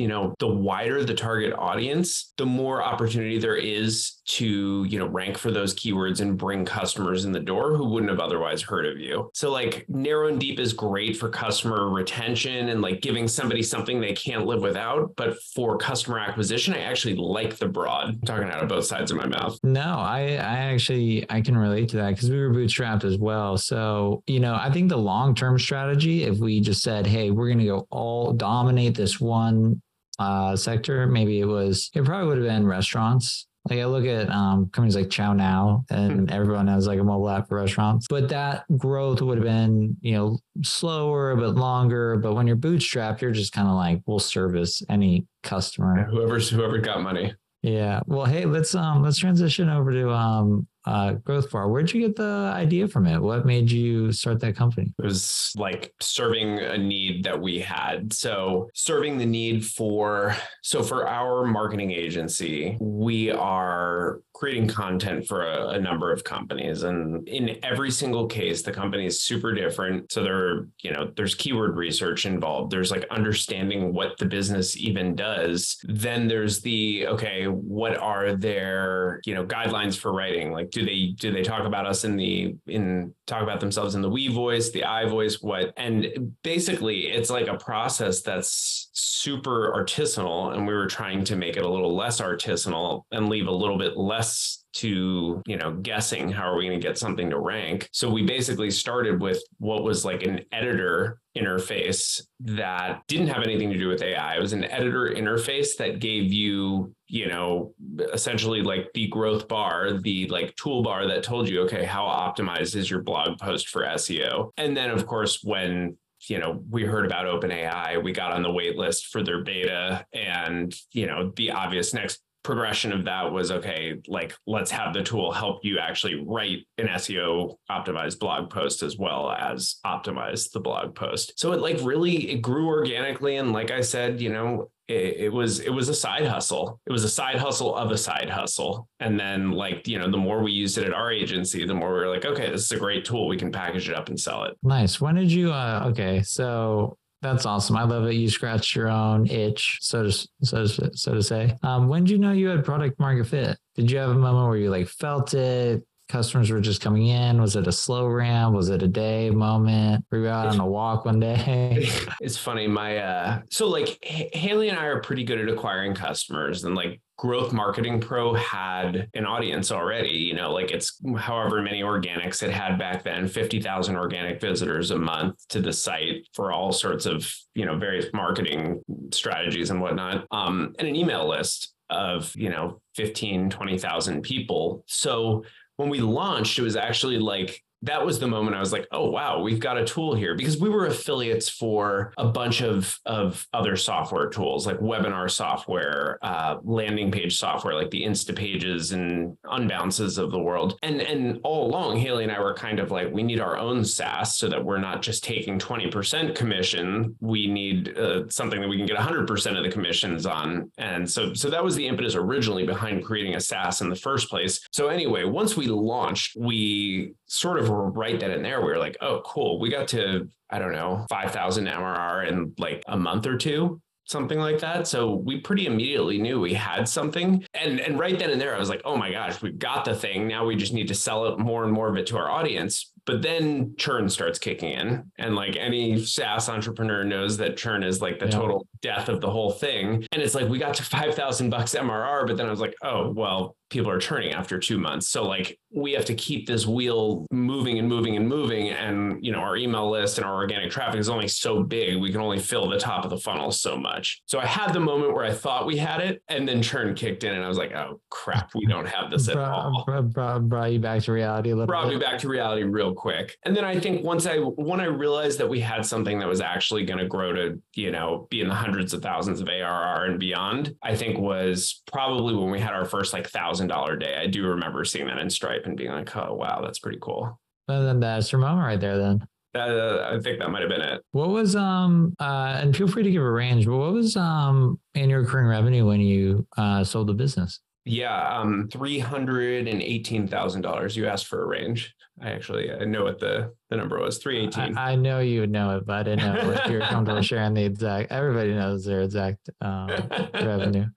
you 0.00 0.08
know, 0.08 0.34
the 0.38 0.48
wider 0.48 1.04
the 1.04 1.14
target 1.14 1.52
audience, 1.56 2.32
the 2.38 2.46
more 2.46 2.82
opportunity 2.82 3.38
there 3.38 3.56
is 3.56 4.20
to, 4.24 4.86
you 4.88 4.98
know, 4.98 5.06
rank 5.06 5.36
for 5.36 5.50
those 5.50 5.74
keywords 5.74 6.20
and 6.20 6.38
bring 6.38 6.64
customers 6.64 7.26
in 7.26 7.32
the 7.32 7.40
door 7.40 7.76
who 7.76 7.88
wouldn't 7.88 8.10
have 8.10 8.20
otherwise 8.20 8.62
heard 8.62 8.86
of 8.86 8.98
you. 8.98 9.30
So 9.34 9.50
like 9.50 9.84
narrow 9.88 10.28
and 10.28 10.40
deep 10.40 10.58
is 10.58 10.72
great 10.72 11.16
for 11.16 11.28
customer 11.28 11.90
retention 11.90 12.70
and 12.70 12.80
like 12.80 13.02
giving 13.02 13.28
somebody 13.28 13.62
something 13.62 14.00
they 14.00 14.14
can't 14.14 14.46
live 14.46 14.62
without. 14.62 15.14
But 15.16 15.36
for 15.54 15.76
customer 15.76 16.18
acquisition, 16.18 16.72
I 16.72 16.80
actually 16.80 17.16
like 17.16 17.56
the 17.56 17.68
broad. 17.68 18.08
I'm 18.08 18.20
talking 18.20 18.48
out 18.48 18.62
of 18.62 18.68
both 18.68 18.86
sides 18.86 19.10
of 19.10 19.18
my 19.18 19.26
mouth. 19.26 19.58
No, 19.62 19.98
I, 19.98 20.20
I 20.20 20.56
actually 20.72 21.26
I 21.28 21.42
can 21.42 21.58
relate 21.58 21.90
to 21.90 21.98
that 21.98 22.10
because 22.10 22.30
we 22.30 22.38
were 22.38 22.50
bootstrapped 22.50 23.04
as 23.04 23.18
well. 23.18 23.58
So, 23.58 24.22
you 24.26 24.40
know, 24.40 24.54
I 24.54 24.70
think 24.70 24.88
the 24.88 24.96
long-term 24.96 25.58
strategy, 25.58 26.24
if 26.24 26.38
we 26.38 26.60
just 26.60 26.82
said, 26.82 27.06
hey, 27.06 27.30
we're 27.30 27.50
gonna 27.50 27.66
go 27.66 27.86
all 27.90 28.32
dominate 28.32 28.94
this 28.94 29.20
one 29.20 29.82
uh, 30.20 30.54
sector, 30.54 31.06
maybe 31.06 31.40
it 31.40 31.46
was, 31.46 31.90
it 31.94 32.04
probably 32.04 32.28
would 32.28 32.38
have 32.38 32.46
been 32.46 32.66
restaurants. 32.66 33.46
Like 33.68 33.80
I 33.80 33.84
look 33.84 34.06
at 34.06 34.30
um, 34.30 34.70
companies 34.70 34.96
like 34.96 35.10
Chow 35.10 35.34
Now, 35.34 35.84
and 35.90 36.30
hmm. 36.30 36.34
everyone 36.34 36.66
has 36.68 36.86
like 36.86 36.98
a 36.98 37.04
mobile 37.04 37.28
app 37.28 37.48
for 37.48 37.56
restaurants. 37.56 38.06
But 38.08 38.28
that 38.30 38.64
growth 38.78 39.20
would 39.20 39.36
have 39.36 39.44
been, 39.44 39.96
you 40.00 40.12
know, 40.12 40.38
slower, 40.62 41.36
but 41.36 41.56
longer. 41.56 42.16
But 42.16 42.34
when 42.34 42.46
you're 42.46 42.56
bootstrapped, 42.56 43.20
you're 43.20 43.32
just 43.32 43.52
kind 43.52 43.68
of 43.68 43.74
like, 43.74 44.00
we'll 44.06 44.18
service 44.18 44.82
any 44.88 45.26
customer. 45.42 45.98
Yeah, 45.98 46.04
whoever's 46.04 46.48
whoever 46.48 46.78
got 46.78 47.02
money. 47.02 47.34
Yeah. 47.62 48.00
Well, 48.06 48.24
hey, 48.24 48.46
let's 48.46 48.74
um 48.74 49.02
let's 49.02 49.18
transition 49.18 49.68
over 49.68 49.92
to 49.92 50.10
um 50.10 50.66
uh, 50.86 51.12
Growth 51.12 51.50
Bar. 51.50 51.68
Where'd 51.68 51.92
you 51.92 52.00
get 52.00 52.16
the 52.16 52.52
idea 52.54 52.88
from 52.88 53.06
it? 53.06 53.20
What 53.20 53.44
made 53.44 53.70
you 53.70 54.12
start 54.12 54.40
that 54.40 54.56
company? 54.56 54.92
It 54.98 55.04
was 55.04 55.52
like 55.56 55.92
serving 56.00 56.58
a 56.60 56.78
need 56.78 57.24
that 57.24 57.40
we 57.40 57.58
had. 57.58 58.12
So 58.12 58.70
serving 58.74 59.18
the 59.18 59.26
need 59.26 59.64
for 59.64 60.36
so 60.62 60.82
for 60.82 61.06
our 61.06 61.44
marketing 61.44 61.90
agency, 61.90 62.76
we 62.80 63.30
are 63.30 64.20
creating 64.32 64.66
content 64.68 65.26
for 65.26 65.46
a, 65.46 65.68
a 65.70 65.80
number 65.80 66.10
of 66.10 66.24
companies, 66.24 66.82
and 66.82 67.28
in 67.28 67.58
every 67.62 67.90
single 67.90 68.26
case, 68.26 68.62
the 68.62 68.72
company 68.72 69.04
is 69.04 69.22
super 69.22 69.52
different. 69.52 70.10
So 70.10 70.22
there, 70.22 70.68
you 70.82 70.92
know, 70.92 71.12
there's 71.14 71.34
keyword 71.34 71.76
research 71.76 72.24
involved. 72.24 72.70
There's 72.70 72.90
like 72.90 73.06
understanding 73.10 73.92
what 73.92 74.16
the 74.18 74.24
business 74.24 74.76
even 74.78 75.14
does. 75.14 75.78
Then 75.84 76.26
there's 76.26 76.60
the 76.60 77.06
okay, 77.08 77.48
what 77.48 77.96
are 77.98 78.34
their 78.34 79.20
you 79.26 79.34
know 79.34 79.44
guidelines 79.44 79.98
for 79.98 80.12
writing 80.12 80.52
like 80.52 80.69
do 80.70 80.84
they 80.84 81.14
do 81.18 81.32
they 81.32 81.42
talk 81.42 81.64
about 81.64 81.86
us 81.86 82.04
in 82.04 82.16
the 82.16 82.54
in 82.66 83.14
talk 83.26 83.42
about 83.42 83.60
themselves 83.60 83.94
in 83.94 84.02
the 84.02 84.08
we 84.08 84.28
voice 84.28 84.70
the 84.70 84.84
i 84.84 85.04
voice 85.04 85.40
what? 85.42 85.72
And 85.76 86.34
basically 86.42 87.08
it's 87.08 87.30
like 87.30 87.48
a 87.48 87.56
process 87.56 88.22
that's 88.22 88.90
super 88.92 89.72
artisanal 89.76 90.54
and 90.54 90.66
we 90.66 90.74
were 90.74 90.86
trying 90.86 91.24
to 91.24 91.36
make 91.36 91.56
it 91.56 91.64
a 91.64 91.68
little 91.68 91.94
less 91.94 92.20
artisanal 92.20 93.02
and 93.10 93.28
leave 93.28 93.46
a 93.46 93.52
little 93.52 93.78
bit 93.78 93.96
less 93.96 94.64
to 94.72 95.42
you 95.46 95.56
know 95.56 95.72
guessing 95.72 96.30
how 96.30 96.42
are 96.42 96.56
we 96.56 96.66
going 96.66 96.78
to 96.78 96.86
get 96.86 96.98
something 96.98 97.30
to 97.30 97.38
rank 97.38 97.88
so 97.92 98.08
we 98.08 98.22
basically 98.22 98.70
started 98.70 99.20
with 99.20 99.42
what 99.58 99.82
was 99.82 100.04
like 100.04 100.22
an 100.22 100.40
editor 100.52 101.20
interface 101.36 102.20
that 102.40 103.02
didn't 103.08 103.28
have 103.28 103.42
anything 103.42 103.70
to 103.70 103.78
do 103.78 103.88
with 103.88 104.02
ai 104.02 104.36
it 104.36 104.40
was 104.40 104.52
an 104.52 104.64
editor 104.64 105.12
interface 105.14 105.76
that 105.76 105.98
gave 105.98 106.32
you 106.32 106.92
you 107.06 107.28
know 107.28 107.72
essentially 108.12 108.62
like 108.62 108.88
the 108.94 109.08
growth 109.08 109.48
bar 109.48 109.92
the 109.92 110.26
like 110.28 110.54
toolbar 110.56 111.06
that 111.06 111.22
told 111.22 111.48
you 111.48 111.62
okay 111.62 111.84
how 111.84 112.04
optimized 112.04 112.76
is 112.76 112.90
your 112.90 113.02
blog 113.02 113.38
post 113.38 113.68
for 113.68 113.82
seo 113.82 114.50
and 114.56 114.76
then 114.76 114.90
of 114.90 115.06
course 115.06 115.40
when 115.42 115.96
you 116.28 116.38
know, 116.38 116.62
we 116.68 116.84
heard 116.84 117.06
about 117.06 117.24
OpenAI, 117.24 118.02
we 118.02 118.12
got 118.12 118.32
on 118.32 118.42
the 118.42 118.50
wait 118.50 118.76
list 118.76 119.06
for 119.06 119.22
their 119.22 119.42
beta. 119.42 120.04
And, 120.12 120.74
you 120.92 121.06
know, 121.06 121.32
the 121.36 121.52
obvious 121.52 121.94
next 121.94 122.20
progression 122.42 122.92
of 122.92 123.04
that 123.04 123.30
was 123.30 123.50
okay, 123.50 123.96
like 124.08 124.34
let's 124.46 124.70
have 124.70 124.94
the 124.94 125.02
tool 125.02 125.32
help 125.32 125.64
you 125.64 125.78
actually 125.78 126.24
write 126.26 126.66
an 126.78 126.88
SEO 126.88 127.56
optimized 127.70 128.18
blog 128.18 128.50
post 128.50 128.82
as 128.82 128.96
well 128.96 129.30
as 129.30 129.76
optimize 129.84 130.50
the 130.50 130.60
blog 130.60 130.94
post. 130.94 131.38
So 131.38 131.52
it 131.52 131.60
like 131.60 131.78
really 131.82 132.30
it 132.30 132.42
grew 132.42 132.66
organically. 132.66 133.36
And 133.36 133.52
like 133.52 133.70
I 133.70 133.80
said, 133.80 134.20
you 134.20 134.30
know, 134.30 134.70
it, 134.88 135.16
it 135.18 135.32
was 135.32 135.60
it 135.60 135.70
was 135.70 135.88
a 135.88 135.94
side 135.94 136.26
hustle. 136.26 136.80
It 136.86 136.92
was 136.92 137.04
a 137.04 137.08
side 137.08 137.36
hustle 137.36 137.74
of 137.76 137.90
a 137.90 137.98
side 137.98 138.28
hustle. 138.28 138.88
And 138.98 139.18
then 139.18 139.52
like, 139.52 139.86
you 139.86 139.98
know, 139.98 140.10
the 140.10 140.16
more 140.16 140.42
we 140.42 140.52
used 140.52 140.78
it 140.78 140.84
at 140.84 140.92
our 140.92 141.12
agency, 141.12 141.64
the 141.64 141.74
more 141.74 141.92
we 141.92 142.00
were 142.00 142.08
like, 142.08 142.24
okay, 142.24 142.50
this 142.50 142.64
is 142.64 142.72
a 142.72 142.78
great 142.78 143.04
tool. 143.04 143.28
We 143.28 143.36
can 143.36 143.52
package 143.52 143.88
it 143.88 143.94
up 143.94 144.08
and 144.08 144.18
sell 144.18 144.44
it. 144.44 144.56
Nice. 144.62 145.00
When 145.00 145.14
did 145.14 145.30
you 145.30 145.52
uh 145.52 145.84
okay, 145.88 146.22
so 146.22 146.96
that's 147.22 147.44
awesome. 147.44 147.76
I 147.76 147.84
love 147.84 148.06
it. 148.06 148.14
You 148.14 148.30
scratch 148.30 148.74
your 148.74 148.88
own 148.88 149.26
itch, 149.26 149.78
so 149.80 150.04
to 150.04 150.12
so 150.42 150.66
to, 150.66 150.90
so 150.94 151.14
to 151.14 151.22
say. 151.22 151.56
Um, 151.62 151.88
when 151.88 152.04
did 152.04 152.12
you 152.12 152.18
know 152.18 152.32
you 152.32 152.48
had 152.48 152.64
product 152.64 152.98
market 152.98 153.26
fit? 153.26 153.58
Did 153.74 153.90
you 153.90 153.98
have 153.98 154.10
a 154.10 154.14
moment 154.14 154.48
where 154.48 154.56
you 154.56 154.70
like 154.70 154.88
felt 154.88 155.34
it? 155.34 155.84
Customers 156.08 156.50
were 156.50 156.60
just 156.60 156.80
coming 156.80 157.06
in. 157.06 157.40
Was 157.40 157.54
it 157.54 157.68
a 157.68 157.72
slow 157.72 158.06
ramp? 158.08 158.54
Was 158.54 158.68
it 158.68 158.82
a 158.82 158.88
day 158.88 159.30
moment? 159.30 160.04
Were 160.10 160.18
you 160.18 160.28
out 160.28 160.48
on 160.48 160.58
a 160.58 160.66
walk 160.66 161.04
one 161.04 161.20
day? 161.20 161.88
it's 162.20 162.36
funny. 162.36 162.66
My 162.66 162.96
uh, 162.98 163.42
so 163.50 163.68
like 163.68 163.98
Hailey 164.02 164.70
and 164.70 164.78
I 164.78 164.86
are 164.86 165.00
pretty 165.00 165.22
good 165.22 165.40
at 165.40 165.48
acquiring 165.48 165.94
customers, 165.94 166.64
and 166.64 166.74
like 166.74 167.00
Growth 167.20 167.52
Marketing 167.52 168.00
Pro 168.00 168.32
had 168.32 169.10
an 169.12 169.26
audience 169.26 169.70
already. 169.70 170.16
You 170.16 170.32
know, 170.32 170.52
like 170.52 170.70
it's 170.70 170.98
however 171.18 171.60
many 171.60 171.82
organics 171.82 172.42
it 172.42 172.50
had 172.50 172.78
back 172.78 173.04
then 173.04 173.28
50,000 173.28 173.94
organic 173.94 174.40
visitors 174.40 174.90
a 174.90 174.96
month 174.96 175.36
to 175.50 175.60
the 175.60 175.70
site 175.70 176.26
for 176.32 176.50
all 176.50 176.72
sorts 176.72 177.04
of, 177.04 177.30
you 177.54 177.66
know, 177.66 177.76
various 177.76 178.06
marketing 178.14 178.82
strategies 179.12 179.68
and 179.68 179.82
whatnot, 179.82 180.26
um, 180.30 180.74
and 180.78 180.88
an 180.88 180.96
email 180.96 181.28
list 181.28 181.74
of, 181.90 182.34
you 182.34 182.48
know, 182.48 182.80
15, 182.96 183.50
20,000 183.50 184.22
people. 184.22 184.82
So 184.86 185.44
when 185.76 185.90
we 185.90 186.00
launched, 186.00 186.58
it 186.58 186.62
was 186.62 186.76
actually 186.76 187.18
like 187.18 187.62
that 187.82 188.04
was 188.04 188.18
the 188.18 188.26
moment 188.26 188.56
I 188.56 188.60
was 188.60 188.72
like, 188.72 188.86
oh 188.92 189.10
wow, 189.10 189.40
we've 189.40 189.60
got 189.60 189.78
a 189.78 189.84
tool 189.84 190.14
here 190.14 190.34
because 190.34 190.58
we 190.58 190.68
were 190.68 190.86
affiliates 190.86 191.48
for 191.48 192.12
a 192.18 192.28
bunch 192.28 192.60
of 192.60 192.98
of 193.06 193.46
other 193.52 193.76
software 193.76 194.28
tools 194.28 194.66
like 194.66 194.78
webinar 194.80 195.30
software, 195.30 196.18
uh, 196.22 196.56
landing 196.62 197.10
page 197.10 197.38
software 197.38 197.74
like 197.74 197.90
the 197.90 198.02
Instapages 198.02 198.92
and 198.92 199.36
Unbounces 199.46 200.18
of 200.18 200.30
the 200.30 200.38
world. 200.38 200.78
And 200.82 201.00
and 201.00 201.40
all 201.42 201.66
along, 201.66 201.98
Hailey 201.98 202.24
and 202.24 202.32
I 202.32 202.40
were 202.40 202.54
kind 202.54 202.80
of 202.80 202.90
like, 202.90 203.10
we 203.12 203.22
need 203.22 203.40
our 203.40 203.56
own 203.56 203.84
SaaS 203.84 204.36
so 204.36 204.48
that 204.48 204.62
we're 204.62 204.78
not 204.78 205.00
just 205.00 205.24
taking 205.24 205.58
twenty 205.58 205.90
percent 205.90 206.34
commission. 206.34 207.16
We 207.20 207.46
need 207.46 207.96
uh, 207.96 208.28
something 208.28 208.60
that 208.60 208.68
we 208.68 208.76
can 208.76 208.86
get 208.86 208.96
hundred 208.96 209.26
percent 209.26 209.56
of 209.56 209.64
the 209.64 209.70
commissions 209.70 210.26
on. 210.26 210.70
And 210.76 211.10
so 211.10 211.32
so 211.32 211.48
that 211.48 211.64
was 211.64 211.76
the 211.76 211.86
impetus 211.86 212.14
originally 212.14 212.66
behind 212.66 213.04
creating 213.04 213.36
a 213.36 213.40
SaaS 213.40 213.80
in 213.80 213.88
the 213.88 213.96
first 213.96 214.28
place. 214.28 214.60
So 214.72 214.88
anyway, 214.88 215.24
once 215.24 215.56
we 215.56 215.66
launched, 215.66 216.36
we 216.36 217.14
sort 217.26 217.58
of 217.58 217.69
were 217.70 217.90
right 217.90 218.18
then 218.18 218.30
and 218.30 218.44
there. 218.44 218.60
We 218.60 218.68
were 218.68 218.78
like, 218.78 218.96
oh, 219.00 219.22
cool. 219.24 219.58
We 219.58 219.70
got 219.70 219.88
to, 219.88 220.28
I 220.50 220.58
don't 220.58 220.72
know, 220.72 221.06
5,000 221.08 221.66
MRR 221.66 222.28
in 222.28 222.54
like 222.58 222.82
a 222.86 222.96
month 222.96 223.26
or 223.26 223.36
two 223.36 223.80
something 224.10 224.40
like 224.40 224.58
that. 224.58 224.88
So 224.88 225.14
we 225.14 225.40
pretty 225.40 225.66
immediately 225.66 226.18
knew 226.18 226.40
we 226.40 226.52
had 226.52 226.88
something. 226.88 227.44
And 227.54 227.80
and 227.80 227.98
right 227.98 228.18
then 228.18 228.30
and 228.30 228.40
there, 228.40 228.56
I 228.56 228.58
was 228.58 228.68
like, 228.68 228.82
oh 228.84 228.96
my 228.96 229.12
gosh, 229.12 229.40
we've 229.40 229.58
got 229.58 229.84
the 229.84 229.94
thing. 229.94 230.26
Now 230.26 230.44
we 230.44 230.56
just 230.56 230.72
need 230.72 230.88
to 230.88 230.94
sell 230.94 231.26
it 231.26 231.38
more 231.38 231.64
and 231.64 231.72
more 231.72 231.88
of 231.88 231.96
it 231.96 232.06
to 232.08 232.18
our 232.18 232.28
audience. 232.28 232.92
But 233.06 233.22
then 233.22 233.74
churn 233.76 234.08
starts 234.08 234.38
kicking 234.38 234.72
in. 234.72 235.10
And 235.18 235.34
like 235.34 235.56
any 235.56 236.04
SaaS 236.04 236.48
entrepreneur 236.48 237.04
knows 237.04 237.36
that 237.38 237.56
churn 237.56 237.82
is 237.82 238.00
like 238.00 238.18
the 238.18 238.26
yeah. 238.26 238.32
total 238.32 238.66
death 238.82 239.08
of 239.08 239.20
the 239.20 239.30
whole 239.30 239.50
thing. 239.50 240.06
And 240.12 240.22
it's 240.22 240.34
like 240.34 240.48
we 240.48 240.58
got 240.58 240.74
to 240.74 240.82
5,000 240.82 241.50
bucks 241.50 241.74
MRR, 241.74 242.26
but 242.26 242.36
then 242.36 242.46
I 242.46 242.50
was 242.50 242.60
like, 242.60 242.74
oh, 242.82 243.10
well, 243.10 243.56
people 243.70 243.90
are 243.90 243.98
churning 243.98 244.32
after 244.32 244.58
two 244.58 244.78
months. 244.78 245.08
So 245.08 245.24
like 245.24 245.58
we 245.72 245.92
have 245.92 246.04
to 246.06 246.14
keep 246.14 246.46
this 246.46 246.66
wheel 246.66 247.26
moving 247.30 247.78
and 247.78 247.88
moving 247.88 248.16
and 248.16 248.28
moving. 248.28 248.70
And 248.70 249.24
you 249.24 249.32
know, 249.32 249.38
our 249.38 249.56
email 249.56 249.88
list 249.88 250.18
and 250.18 250.26
our 250.26 250.34
organic 250.34 250.70
traffic 250.70 250.98
is 250.98 251.08
only 251.08 251.28
so 251.28 251.62
big. 251.62 251.96
We 252.00 252.10
can 252.10 252.20
only 252.20 252.40
fill 252.40 252.68
the 252.68 252.78
top 252.78 253.04
of 253.04 253.10
the 253.10 253.16
funnel 253.18 253.52
so 253.52 253.76
much. 253.76 254.22
So 254.26 254.40
I 254.40 254.46
had 254.46 254.72
the 254.72 254.80
moment 254.80 255.14
where 255.14 255.24
I 255.24 255.32
thought 255.32 255.66
we 255.66 255.76
had 255.76 256.00
it, 256.00 256.22
and 256.28 256.46
then 256.46 256.60
churn 256.60 256.94
kicked 256.94 257.22
in, 257.22 257.34
and 257.34 257.44
I 257.44 257.48
was 257.48 257.58
like, 257.58 257.72
oh 257.72 258.00
crap, 258.10 258.50
we 258.54 258.66
don't 258.66 258.86
have 258.86 259.10
this 259.10 259.28
at 259.28 259.38
all. 259.38 259.84
Brought, 259.86 260.48
brought 260.48 260.72
you 260.72 260.80
back 260.80 261.02
to 261.04 261.12
reality 261.12 261.50
a 261.50 261.54
little 261.54 261.66
brought 261.66 261.88
bit. 261.88 261.98
me 261.98 262.04
back 262.04 262.18
to 262.20 262.28
reality 262.28 262.64
real 262.64 262.89
quick. 262.94 263.36
And 263.44 263.56
then 263.56 263.64
I 263.64 263.78
think 263.78 264.04
once 264.04 264.26
I 264.26 264.36
when 264.36 264.80
I 264.80 264.84
realized 264.84 265.38
that 265.38 265.48
we 265.48 265.60
had 265.60 265.84
something 265.86 266.18
that 266.18 266.28
was 266.28 266.40
actually 266.40 266.84
going 266.84 266.98
to 266.98 267.06
grow 267.06 267.32
to, 267.32 267.60
you 267.74 267.90
know, 267.90 268.26
be 268.30 268.40
in 268.40 268.48
the 268.48 268.54
hundreds 268.54 268.94
of 268.94 269.02
thousands 269.02 269.40
of 269.40 269.48
ARR 269.48 270.06
and 270.06 270.18
beyond, 270.18 270.74
I 270.82 270.96
think 270.96 271.18
was 271.18 271.82
probably 271.90 272.34
when 272.34 272.50
we 272.50 272.60
had 272.60 272.72
our 272.72 272.84
first 272.84 273.12
like 273.12 273.28
thousand 273.28 273.50
thousand 273.50 273.68
dollar 273.68 273.96
day. 273.96 274.16
I 274.16 274.26
do 274.26 274.46
remember 274.46 274.84
seeing 274.84 275.06
that 275.06 275.18
in 275.18 275.28
Stripe 275.28 275.66
and 275.66 275.76
being 275.76 275.90
like, 275.90 276.14
oh 276.16 276.34
wow, 276.34 276.60
that's 276.62 276.78
pretty 276.78 276.98
cool. 277.00 277.40
And 277.68 277.86
then 277.86 278.00
that's 278.00 278.32
your 278.32 278.40
moment 278.40 278.66
right 278.66 278.80
there. 278.80 278.96
Then 278.98 279.26
uh, 279.54 280.10
I 280.12 280.20
think 280.20 280.38
that 280.38 280.50
might 280.50 280.62
have 280.62 280.70
been 280.70 280.80
it. 280.80 281.02
What 281.12 281.30
was 281.30 281.56
um 281.56 282.14
uh 282.20 282.58
and 282.60 282.76
feel 282.76 282.88
free 282.88 283.02
to 283.02 283.10
give 283.10 283.22
a 283.22 283.30
range, 283.30 283.66
but 283.66 283.76
what 283.76 283.92
was 283.92 284.16
um 284.16 284.78
annual 284.94 285.20
recurring 285.20 285.46
revenue 285.46 285.86
when 285.86 286.00
you 286.00 286.46
uh 286.56 286.84
sold 286.84 287.08
the 287.08 287.14
business? 287.14 287.60
Yeah, 287.84 288.38
um, 288.38 288.68
three 288.70 288.98
hundred 288.98 289.66
and 289.66 289.82
eighteen 289.82 290.28
thousand 290.28 290.62
dollars. 290.62 290.96
You 290.96 291.06
asked 291.06 291.26
for 291.26 291.42
a 291.42 291.46
range. 291.46 291.94
I 292.22 292.30
actually 292.30 292.72
I 292.72 292.84
know 292.84 293.04
what 293.04 293.18
the 293.18 293.52
the 293.70 293.76
number 293.76 293.98
was. 293.98 294.18
Three 294.18 294.40
eighteen. 294.40 294.76
I, 294.76 294.92
I, 294.92 294.94
know 294.96 295.20
you 295.20 295.40
would 295.40 295.50
know 295.50 295.76
it, 295.76 295.86
but 295.86 295.94
I 295.94 296.02
didn't 296.02 296.24
know 296.24 296.50
if 296.50 296.70
you're 296.70 296.80
comfortable 296.80 297.22
sharing 297.22 297.54
the 297.54 297.64
exact. 297.64 298.12
Everybody 298.12 298.54
knows 298.54 298.84
their 298.84 299.02
exact 299.02 299.48
um, 299.60 299.90
revenue. 300.34 300.86